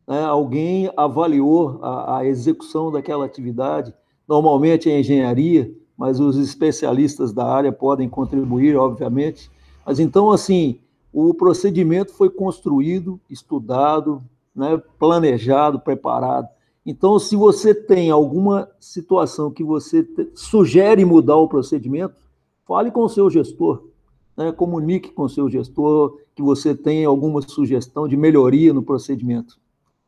né, 0.07 0.23
alguém 0.23 0.89
avaliou 0.95 1.79
a, 1.83 2.19
a, 2.19 2.25
execução 2.25 2.89
daquela 2.89 3.25
atividade, 3.25 3.93
normalmente 4.27 4.89
é 4.89 4.99
engenharia, 4.99 5.69
mas 5.97 6.19
os 6.19 6.37
especialistas 6.37 7.33
da 7.33 7.45
área 7.45 7.71
podem 7.71 8.07
contribuir, 8.07 8.77
obviamente. 8.77 9.51
Mas 9.85 9.99
então, 9.99 10.31
assim, 10.31 10.79
o 11.11 11.33
procedimento 11.33 12.13
foi 12.13 12.29
construído, 12.29 13.19
estudado, 13.29 14.23
né, 14.55 14.81
planejado, 14.97 15.79
preparado. 15.79 16.47
Então, 16.85 17.19
se 17.19 17.35
você 17.35 17.75
tem 17.75 18.09
alguma 18.09 18.69
situação 18.79 19.51
que 19.51 19.63
você 19.63 20.03
te, 20.03 20.29
sugere 20.35 21.03
mudar 21.03 21.35
o 21.35 21.49
procedimento, 21.49 22.15
fale 22.65 22.91
com 22.91 23.03
o 23.03 23.09
seu 23.09 23.29
gestor, 23.29 23.83
né, 24.37 24.53
comunique 24.53 25.09
com 25.09 25.23
o 25.23 25.29
seu 25.29 25.49
gestor 25.49 26.17
que 26.33 26.41
você 26.41 26.73
tem 26.73 27.03
alguma 27.03 27.41
sugestão 27.41 28.07
de 28.07 28.15
melhoria 28.15 28.73
no 28.73 28.83
procedimento 28.83 29.57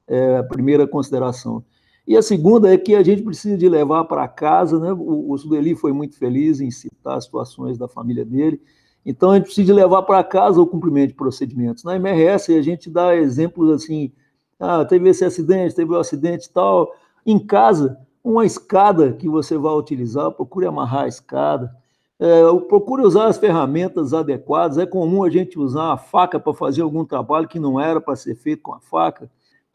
é 0.10 0.38
a 0.38 0.43
primeira 0.43 0.88
consideração. 0.88 1.63
E 2.08 2.17
a 2.17 2.24
segunda 2.24 2.74
é 2.74 2.78
que 2.78 2.95
a 2.95 3.04
gente 3.04 3.22
precisa 3.22 3.56
de 3.56 3.69
levar 3.69 4.06
para 4.06 4.28
casa, 4.28 4.80
né? 4.80 4.91
O, 4.91 5.32
o 5.32 5.38
Sudeli 5.38 5.76
foi 5.76 5.93
muito 5.93 6.17
feliz 6.17 6.60
em 6.60 6.72
citar 6.72 7.22
situações 7.22 7.78
da 7.78 7.88
família 7.88 8.26
dele. 8.26 8.60
Então 9.06 9.30
a 9.30 9.36
gente 9.36 9.45
precisa 9.45 9.67
de 9.67 9.74
levar 9.74 10.02
para 10.02 10.24
casa 10.24 10.60
o 10.60 10.65
cumprimento 10.65 11.10
de 11.10 11.13
procedimentos. 11.13 11.84
Na 11.84 11.95
MRS 11.95 12.52
a 12.52 12.62
gente 12.63 12.89
dá 12.89 13.15
exemplos 13.15 13.69
assim, 13.69 14.12
ah, 14.60 14.84
teve 14.84 15.08
esse 15.08 15.24
acidente, 15.24 15.76
teve 15.76 15.91
o 15.91 15.98
um 15.98 16.00
acidente 16.00 16.48
e 16.48 16.50
tal. 16.50 16.91
Em 17.24 17.38
casa, 17.38 17.95
uma 18.24 18.43
escada 18.43 19.13
que 19.13 19.30
você 19.30 19.56
vai 19.56 19.74
utilizar, 19.74 20.32
procure 20.32 20.65
amarrar 20.65 21.04
a 21.04 21.08
escada. 21.08 21.72
É, 22.19 22.41
procure 22.67 23.04
usar 23.04 23.28
as 23.28 23.38
ferramentas 23.38 24.15
adequadas. 24.15 24.80
É 24.80 24.86
comum 24.86 25.24
a 25.24 25.30
gente 25.30 25.60
usar 25.60 25.93
a 25.93 25.98
faca 25.98 26.39
para 26.39 26.56
fazer 26.56 26.82
algum 26.82 27.06
trabalho 27.06 27.48
que 27.48 27.60
não 27.60 27.80
era 27.80 28.02
para 28.02 28.15
ser 28.15 28.34
feito 28.34 28.63
com 28.63 28.74
a 28.74 28.80
faca 28.80 29.30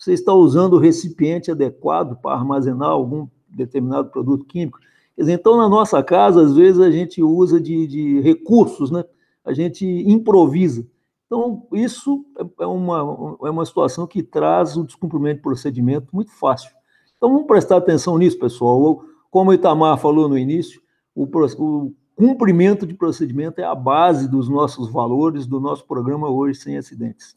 você 0.05 0.13
está 0.13 0.35
usando 0.35 0.75
o 0.75 0.79
recipiente 0.79 1.51
adequado 1.51 2.17
para 2.21 2.37
armazenar 2.37 2.91
algum 2.91 3.27
determinado 3.49 4.11
produto 4.11 4.45
químico. 4.45 4.79
Dizer, 5.17 5.33
então, 5.33 5.57
na 5.57 5.69
nossa 5.69 6.03
casa, 6.03 6.43
às 6.43 6.55
vezes 6.55 6.81
a 6.81 6.91
gente 6.91 7.23
usa 7.23 7.61
de, 7.61 7.87
de, 7.87 8.21
recursos, 8.21 8.91
né? 8.91 9.05
a 9.45 9.53
gente 9.53 9.87
improvisa. 9.87 10.87
Então, 11.27 11.67
isso 11.73 12.25
é 12.61 12.67
uma, 12.67 13.37
é 13.45 13.51
uma 13.51 13.65
situação 13.65 14.07
que 14.07 14.23
traz 14.23 14.77
o 14.77 14.85
descumprimento 14.85 15.37
de 15.37 15.43
procedimento 15.43 16.09
muito 16.13 16.33
fácil. 16.33 16.71
Então, 17.17 17.31
vamos 17.33 17.47
prestar 17.47 17.77
atenção 17.79 18.19
nisso, 18.19 18.39
pessoal. 18.39 19.05
Como 19.31 19.51
o 19.51 19.55
Itamar 19.55 19.97
falou 19.99 20.29
no 20.29 20.37
início, 20.37 20.83
o, 21.15 21.25
o 21.25 21.95
cumprimento 22.15 22.87
de 22.87 22.95
procedimento 22.95 23.61
é 23.61 23.65
a 23.65 23.75
base 23.75 24.29
dos 24.29 24.49
nossos 24.49 24.91
valores, 24.91 25.47
do 25.47 25.61
nosso 25.61 25.87
programa 25.87 26.29
Hoje 26.29 26.61
Sem 26.61 26.77
Acidentes. 26.77 27.37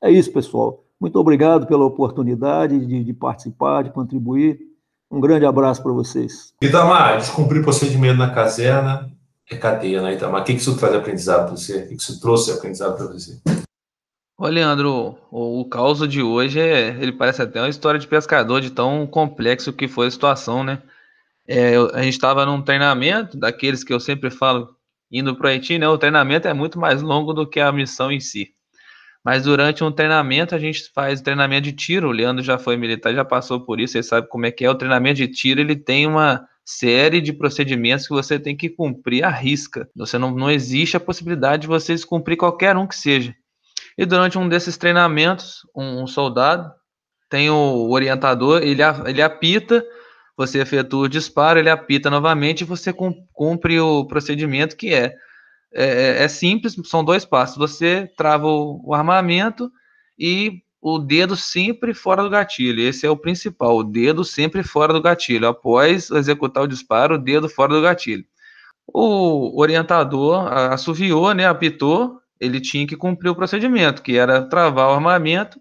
É 0.00 0.10
isso, 0.10 0.32
pessoal. 0.32 0.84
Muito 1.04 1.20
obrigado 1.20 1.66
pela 1.66 1.84
oportunidade 1.84 2.80
de, 2.86 3.04
de 3.04 3.12
participar, 3.12 3.82
de 3.82 3.90
contribuir. 3.90 4.58
Um 5.10 5.20
grande 5.20 5.44
abraço 5.44 5.82
para 5.82 5.92
vocês. 5.92 6.54
Itamar, 6.62 7.18
descumprir 7.18 7.62
procedimento 7.62 8.16
na 8.16 8.30
caserna 8.30 9.12
é 9.50 9.54
cadeia, 9.54 10.00
né, 10.00 10.14
Itamar? 10.14 10.40
O 10.40 10.44
que 10.46 10.52
isso 10.54 10.74
traz 10.78 10.94
aprendizado 10.94 11.44
para 11.44 11.56
você? 11.58 11.82
O 11.82 11.88
que 11.88 11.94
isso 11.96 12.18
trouxe 12.18 12.52
aprendizado 12.52 12.96
para 12.96 13.04
você? 13.08 13.38
Ô, 14.38 14.46
Leandro, 14.46 15.18
o, 15.30 15.60
o 15.60 15.68
caos 15.68 16.08
de 16.08 16.22
hoje 16.22 16.58
é, 16.58 16.96
ele 16.98 17.12
parece 17.12 17.42
até 17.42 17.60
uma 17.60 17.68
história 17.68 18.00
de 18.00 18.08
pescador, 18.08 18.62
de 18.62 18.70
tão 18.70 19.06
complexo 19.06 19.74
que 19.74 19.86
foi 19.86 20.06
a 20.06 20.10
situação, 20.10 20.64
né? 20.64 20.82
É, 21.46 21.76
a 21.92 22.00
gente 22.00 22.14
estava 22.14 22.46
num 22.46 22.62
treinamento, 22.62 23.36
daqueles 23.36 23.84
que 23.84 23.92
eu 23.92 24.00
sempre 24.00 24.30
falo, 24.30 24.74
indo 25.12 25.36
para 25.36 25.48
o 25.48 25.50
Haiti, 25.50 25.76
né? 25.76 25.86
O 25.86 25.98
treinamento 25.98 26.48
é 26.48 26.54
muito 26.54 26.78
mais 26.78 27.02
longo 27.02 27.34
do 27.34 27.46
que 27.46 27.60
a 27.60 27.70
missão 27.70 28.10
em 28.10 28.20
si. 28.20 28.54
Mas 29.24 29.44
durante 29.44 29.82
um 29.82 29.90
treinamento, 29.90 30.54
a 30.54 30.58
gente 30.58 30.90
faz 30.94 31.22
treinamento 31.22 31.62
de 31.62 31.72
tiro. 31.72 32.08
O 32.08 32.12
Leandro 32.12 32.44
já 32.44 32.58
foi 32.58 32.76
militar, 32.76 33.14
já 33.14 33.24
passou 33.24 33.60
por 33.60 33.80
isso, 33.80 33.96
ele 33.96 34.04
sabe 34.04 34.28
como 34.28 34.44
é 34.44 34.50
que 34.50 34.64
é. 34.64 34.70
O 34.70 34.74
treinamento 34.74 35.16
de 35.16 35.28
tiro, 35.28 35.60
ele 35.60 35.74
tem 35.74 36.06
uma 36.06 36.46
série 36.64 37.20
de 37.20 37.32
procedimentos 37.32 38.06
que 38.06 38.12
você 38.12 38.38
tem 38.38 38.56
que 38.56 38.68
cumprir 38.68 39.24
à 39.24 39.30
risca. 39.30 39.88
Você 39.96 40.18
não, 40.18 40.30
não 40.30 40.50
existe 40.50 40.96
a 40.96 41.00
possibilidade 41.00 41.62
de 41.62 41.68
você 41.68 41.96
cumprir 42.06 42.36
qualquer 42.36 42.76
um 42.76 42.86
que 42.86 42.96
seja. 42.96 43.34
E 43.96 44.04
durante 44.04 44.36
um 44.36 44.48
desses 44.48 44.76
treinamentos, 44.76 45.60
um, 45.74 46.02
um 46.02 46.06
soldado 46.06 46.70
tem 47.30 47.50
o 47.50 47.90
orientador, 47.90 48.62
ele, 48.62 48.82
ele 49.06 49.22
apita, 49.22 49.84
você 50.36 50.60
efetua 50.60 51.06
o 51.06 51.08
disparo, 51.08 51.58
ele 51.58 51.70
apita 51.70 52.10
novamente 52.10 52.60
e 52.60 52.64
você 52.64 52.92
cumpre 53.32 53.80
o 53.80 54.04
procedimento 54.04 54.76
que 54.76 54.92
é, 54.92 55.14
é, 55.74 56.24
é 56.24 56.28
simples, 56.28 56.76
são 56.84 57.04
dois 57.04 57.24
passos. 57.24 57.56
Você 57.56 58.10
trava 58.16 58.46
o, 58.46 58.80
o 58.84 58.94
armamento 58.94 59.70
e 60.18 60.62
o 60.80 60.98
dedo 60.98 61.34
sempre 61.34 61.94
fora 61.94 62.22
do 62.22 62.30
gatilho. 62.30 62.80
Esse 62.80 63.06
é 63.06 63.10
o 63.10 63.16
principal, 63.16 63.78
o 63.78 63.82
dedo 63.82 64.24
sempre 64.24 64.62
fora 64.62 64.92
do 64.92 65.00
gatilho. 65.00 65.48
Após 65.48 66.10
executar 66.10 66.62
o 66.62 66.68
disparo, 66.68 67.14
o 67.14 67.18
dedo 67.18 67.48
fora 67.48 67.74
do 67.74 67.80
gatilho. 67.80 68.24
O 68.86 69.58
orientador 69.60 70.46
assoviou, 70.52 71.32
né, 71.32 71.46
apitou, 71.46 72.20
ele 72.38 72.60
tinha 72.60 72.86
que 72.86 72.96
cumprir 72.96 73.30
o 73.30 73.34
procedimento, 73.34 74.02
que 74.02 74.16
era 74.18 74.42
travar 74.42 74.88
o 74.88 74.92
armamento 74.92 75.58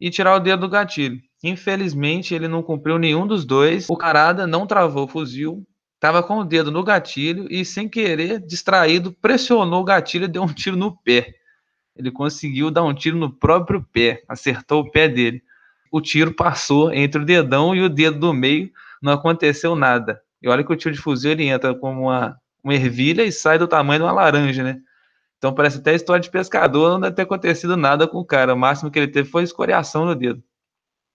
e 0.00 0.10
tirar 0.10 0.36
o 0.36 0.40
dedo 0.40 0.60
do 0.60 0.68
gatilho. 0.70 1.20
Infelizmente, 1.44 2.34
ele 2.34 2.48
não 2.48 2.62
cumpriu 2.62 2.98
nenhum 2.98 3.26
dos 3.26 3.44
dois. 3.44 3.90
O 3.90 3.96
carada 3.96 4.46
não 4.46 4.66
travou 4.66 5.04
o 5.04 5.08
fuzil, 5.08 5.66
estava 6.02 6.20
com 6.20 6.38
o 6.38 6.44
dedo 6.44 6.72
no 6.72 6.82
gatilho 6.82 7.46
e, 7.48 7.64
sem 7.64 7.88
querer, 7.88 8.40
distraído, 8.40 9.12
pressionou 9.12 9.82
o 9.82 9.84
gatilho 9.84 10.24
e 10.24 10.28
deu 10.28 10.42
um 10.42 10.48
tiro 10.52 10.76
no 10.76 10.96
pé. 10.96 11.36
Ele 11.94 12.10
conseguiu 12.10 12.72
dar 12.72 12.82
um 12.82 12.92
tiro 12.92 13.16
no 13.16 13.30
próprio 13.30 13.86
pé, 13.92 14.24
acertou 14.28 14.80
o 14.80 14.90
pé 14.90 15.08
dele. 15.08 15.40
O 15.92 16.00
tiro 16.00 16.34
passou 16.34 16.92
entre 16.92 17.22
o 17.22 17.24
dedão 17.24 17.72
e 17.76 17.82
o 17.82 17.88
dedo 17.88 18.18
do 18.18 18.34
meio, 18.34 18.68
não 19.00 19.12
aconteceu 19.12 19.76
nada. 19.76 20.20
E 20.42 20.48
olha 20.48 20.64
que 20.64 20.72
o 20.72 20.76
tiro 20.76 20.92
de 20.92 21.00
fuzil 21.00 21.30
ele 21.30 21.44
entra 21.44 21.72
como 21.72 22.08
uma, 22.08 22.36
uma 22.64 22.74
ervilha 22.74 23.22
e 23.22 23.30
sai 23.30 23.56
do 23.56 23.68
tamanho 23.68 24.00
de 24.00 24.04
uma 24.04 24.12
laranja, 24.12 24.64
né? 24.64 24.80
Então 25.38 25.54
parece 25.54 25.78
até 25.78 25.94
história 25.94 26.20
de 26.20 26.30
pescador, 26.30 26.90
não 26.90 27.00
deve 27.00 27.14
ter 27.14 27.22
acontecido 27.22 27.76
nada 27.76 28.08
com 28.08 28.18
o 28.18 28.24
cara. 28.24 28.54
O 28.54 28.58
máximo 28.58 28.90
que 28.90 28.98
ele 28.98 29.08
teve 29.08 29.28
foi 29.28 29.44
escoriação 29.44 30.04
no 30.04 30.16
dedo. 30.16 30.42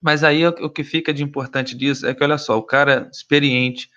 Mas 0.00 0.24
aí 0.24 0.46
o 0.46 0.70
que 0.70 0.82
fica 0.82 1.12
de 1.12 1.22
importante 1.22 1.76
disso 1.76 2.06
é 2.06 2.14
que, 2.14 2.24
olha 2.24 2.38
só, 2.38 2.56
o 2.56 2.62
cara 2.62 3.10
experiente, 3.12 3.90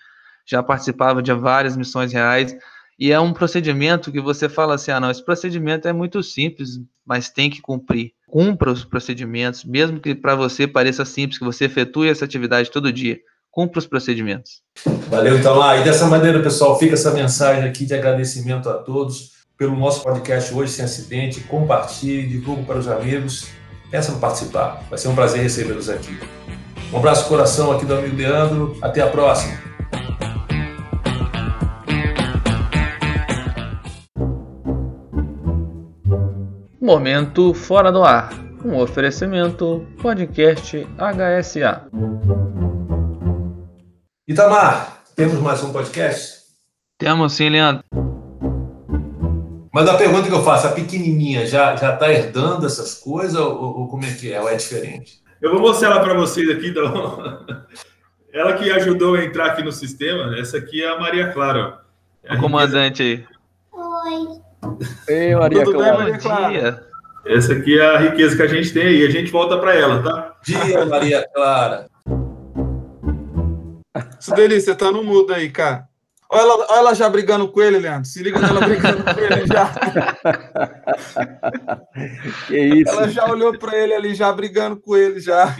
já 0.46 0.62
participava 0.62 1.22
de 1.22 1.34
várias 1.34 1.76
missões 1.76 2.14
reais, 2.14 2.56
e 3.02 3.12
é 3.12 3.20
um 3.20 3.34
procedimento 3.34 4.12
que 4.12 4.22
você 4.22 4.48
fala 4.48 4.76
assim: 4.76 4.92
ah, 4.92 5.00
não, 5.00 5.10
esse 5.10 5.26
procedimento 5.26 5.88
é 5.88 5.94
muito 5.94 6.22
simples, 6.22 6.80
mas 7.04 7.32
tem 7.32 7.50
que 7.50 7.60
cumprir. 7.60 8.12
Cumpra 8.28 8.72
os 8.72 8.86
procedimentos, 8.86 9.66
mesmo 9.66 10.00
que 10.00 10.14
para 10.14 10.36
você 10.36 10.68
pareça 10.68 11.04
simples, 11.04 11.40
que 11.40 11.44
você 11.44 11.66
efetue 11.66 12.10
essa 12.10 12.26
atividade 12.26 12.70
todo 12.70 12.94
dia. 12.94 13.18
Cumpra 13.50 13.80
os 13.80 13.88
procedimentos. 13.88 14.62
Valeu, 15.10 15.36
então 15.36 15.58
lá. 15.58 15.78
E 15.78 15.84
dessa 15.84 16.06
maneira, 16.06 16.42
pessoal, 16.44 16.78
fica 16.78 16.94
essa 16.94 17.12
mensagem 17.12 17.68
aqui 17.68 17.86
de 17.86 17.94
agradecimento 17.96 18.70
a 18.70 18.76
todos 18.76 19.32
pelo 19.58 19.76
nosso 19.76 20.04
podcast 20.04 20.54
Hoje 20.54 20.72
Sem 20.72 20.86
Acidente. 20.86 21.42
Compartilhe, 21.42 22.28
divulgue 22.28 22.64
para 22.66 22.78
os 22.78 22.88
amigos. 22.88 23.48
Peça 23.90 24.12
para 24.12 24.22
participar. 24.22 24.84
Vai 24.90 25.00
ser 25.00 25.08
um 25.08 25.16
prazer 25.16 25.42
recebê-los 25.42 25.90
aqui. 25.90 26.18
Um 26.94 26.98
abraço 26.98 27.28
coração 27.28 27.72
aqui 27.72 27.86
do 27.86 27.96
amigo 27.96 28.16
Leandro. 28.16 28.78
Até 28.80 29.02
a 29.02 29.08
próxima. 29.08 29.60
Momento 36.92 37.54
Fora 37.54 37.90
do 37.90 38.04
Ar. 38.04 38.34
Um 38.66 38.78
oferecimento 38.78 39.88
podcast 40.02 40.86
HSA. 40.98 41.88
Itamar, 44.28 45.02
temos 45.16 45.40
mais 45.40 45.64
um 45.64 45.72
podcast? 45.72 46.42
Temos 46.98 47.32
sim, 47.32 47.48
Leandro. 47.48 47.86
Mas 49.74 49.88
a 49.88 49.98
pergunta 49.98 50.28
que 50.28 50.34
eu 50.34 50.44
faço, 50.44 50.68
a 50.68 50.72
pequenininha 50.72 51.46
já 51.48 51.78
já 51.78 51.94
está 51.94 52.12
herdando 52.12 52.66
essas 52.66 52.96
coisas 52.96 53.36
ou, 53.36 53.80
ou, 53.80 53.88
como 53.88 54.04
é 54.04 54.12
que 54.12 54.34
é? 54.34 54.42
Ou 54.42 54.50
é 54.50 54.58
diferente? 54.58 55.22
Eu 55.42 55.54
vou 55.54 55.62
mostrar 55.62 55.92
ela 55.92 56.02
para 56.02 56.14
vocês 56.14 56.50
aqui. 56.50 56.72
Então... 56.72 57.46
Ela 58.34 58.54
que 58.54 58.70
ajudou 58.70 59.16
a 59.16 59.24
entrar 59.24 59.46
aqui 59.48 59.64
no 59.64 59.72
sistema. 59.72 60.38
Essa 60.38 60.58
aqui 60.58 60.84
é 60.84 60.90
a 60.90 61.00
Maria 61.00 61.32
Clara. 61.32 61.80
É 62.22 62.36
o 62.36 62.40
comandante 62.40 63.02
aí. 63.02 63.26
Oi. 63.72 64.41
Ei, 65.08 65.36
Maria 65.36 65.64
Tudo 65.64 65.78
Clara. 65.78 65.98
bem, 65.98 66.06
Maria 66.06 66.20
Clara? 66.20 66.88
Essa 67.26 67.54
aqui 67.54 67.80
é 67.80 67.86
a 67.86 68.00
riqueza 68.00 68.36
que 68.36 68.42
a 68.42 68.48
gente 68.48 68.74
tem 68.74 68.84
aí. 68.84 69.06
A 69.06 69.10
gente 69.10 69.32
volta 69.32 69.58
para 69.58 69.76
ela, 69.76 70.02
tá? 70.02 70.36
Dia, 70.44 70.86
Maria 70.86 71.26
Clara. 71.34 71.88
Isso 74.20 74.34
delícia, 74.34 74.76
tá 74.76 74.92
no 74.92 75.04
mudo 75.04 75.34
aí, 75.34 75.50
cara. 75.50 75.88
Olha 76.34 76.42
ela, 76.42 76.56
olha 76.56 76.78
ela 76.78 76.94
já 76.94 77.10
brigando 77.10 77.52
com 77.52 77.62
ele, 77.62 77.78
Leandro. 77.78 78.06
Se 78.06 78.24
liga 78.24 78.40
nela 78.40 78.62
brigando 78.62 79.04
com 79.04 79.20
ele 79.20 79.46
já. 79.48 79.70
Que 82.48 82.58
isso. 82.58 82.90
Ela 82.90 83.10
já 83.10 83.26
olhou 83.26 83.58
para 83.58 83.78
ele 83.78 83.94
ali, 83.94 84.16
já 84.16 84.32
brigando 84.32 84.80
com 84.80 84.96
ele 84.96 85.20
já. 85.20 85.54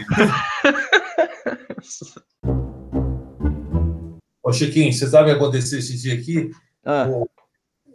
Ô, 4.42 4.52
Chiquinho, 4.52 4.92
você 4.92 5.06
sabe 5.06 5.24
o 5.24 5.26
que 5.32 5.40
aconteceu 5.40 5.78
esse 5.78 6.00
dia 6.00 6.14
aqui? 6.14 6.50
Ah, 6.84 7.06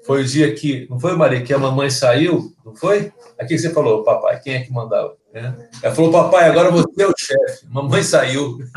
Foi 0.07 0.21
o 0.21 0.25
dia 0.25 0.55
que, 0.55 0.87
não 0.89 0.97
foi, 0.97 1.17
Maria, 1.17 1.43
que 1.43 1.53
a 1.53 1.57
mamãe 1.59 1.89
saiu, 1.89 2.53
não 2.65 2.73
foi? 2.73 3.11
Aqui 3.37 3.59
você 3.59 3.71
falou, 3.71 4.05
papai, 4.05 4.39
quem 4.39 4.53
é 4.53 4.61
que 4.61 4.71
mandava? 4.71 5.17
né? 5.33 5.69
Ela 5.83 5.93
falou, 5.93 6.11
papai, 6.11 6.49
agora 6.49 6.71
você 6.71 7.03
é 7.03 7.07
o 7.07 7.13
chefe. 7.17 7.67
Mamãe 7.69 8.01
saiu. 8.01 8.57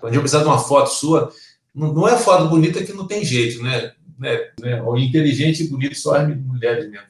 Quando 0.00 0.14
eu 0.14 0.20
precisar 0.20 0.42
de 0.42 0.48
uma 0.48 0.58
foto 0.58 0.88
sua, 0.88 1.32
não 1.72 2.08
é 2.08 2.18
foto 2.18 2.48
bonita 2.48 2.82
que 2.82 2.92
não 2.92 3.06
tem 3.06 3.24
jeito, 3.24 3.62
né? 3.62 3.92
né? 4.18 4.50
né? 4.60 4.82
O 4.82 4.98
inteligente 4.98 5.62
e 5.62 5.68
bonito 5.68 5.96
só 5.96 6.16
as 6.16 6.36
mulheres 6.36 6.90
mesmo. 6.90 7.06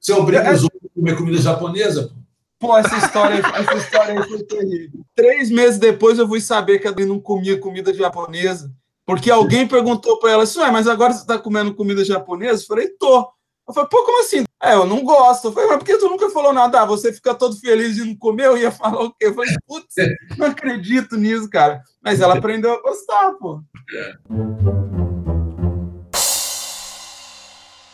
Você 0.00 0.12
obriga 0.12 0.54
os 0.54 0.62
outros 0.62 0.80
a 0.84 0.88
comer 0.94 1.16
comida 1.16 1.42
japonesa? 1.42 2.12
Pô? 2.64 2.78
Essa 2.78 2.96
história, 2.96 3.36
essa 3.36 3.74
história 3.76 4.20
aí 4.20 4.28
foi 4.28 4.42
terrível. 4.44 5.00
Três 5.14 5.50
meses 5.50 5.78
depois 5.78 6.18
eu 6.18 6.26
fui 6.26 6.40
saber 6.40 6.78
que 6.78 6.86
ela 6.86 6.96
não 7.06 7.20
comia 7.20 7.58
comida 7.58 7.92
japonesa. 7.92 8.70
Porque 9.06 9.30
alguém 9.30 9.68
perguntou 9.68 10.18
para 10.18 10.30
ela 10.30 10.42
assim, 10.44 10.60
ué, 10.60 10.70
mas 10.70 10.88
agora 10.88 11.12
você 11.12 11.20
está 11.20 11.38
comendo 11.38 11.74
comida 11.74 12.04
japonesa? 12.04 12.62
Eu 12.62 12.66
falei, 12.66 12.88
tô. 12.88 13.28
Eu 13.66 13.74
falei, 13.74 13.88
pô, 13.88 14.02
como 14.04 14.20
assim? 14.20 14.44
É, 14.62 14.74
eu 14.74 14.86
não 14.86 15.04
gosto. 15.04 15.48
Eu 15.48 15.52
falei, 15.52 15.68
mas 15.68 15.78
por 15.78 15.84
que 15.84 15.98
tu 15.98 16.08
nunca 16.08 16.30
falou 16.30 16.52
nada? 16.52 16.80
Ah, 16.80 16.86
você 16.86 17.12
fica 17.12 17.34
todo 17.34 17.58
feliz 17.58 17.96
de 17.96 18.04
não 18.04 18.16
comer? 18.16 18.46
Eu 18.46 18.56
ia 18.56 18.70
falar 18.70 19.02
o 19.02 19.10
quê? 19.10 19.26
Eu 19.26 19.34
falei, 19.34 19.50
putz, 19.66 19.94
não 20.38 20.46
acredito 20.46 21.16
nisso, 21.16 21.48
cara. 21.50 21.82
Mas 22.02 22.20
ela 22.20 22.34
aprendeu 22.34 22.72
a 22.72 22.80
gostar, 22.80 23.32
pô. 23.34 23.60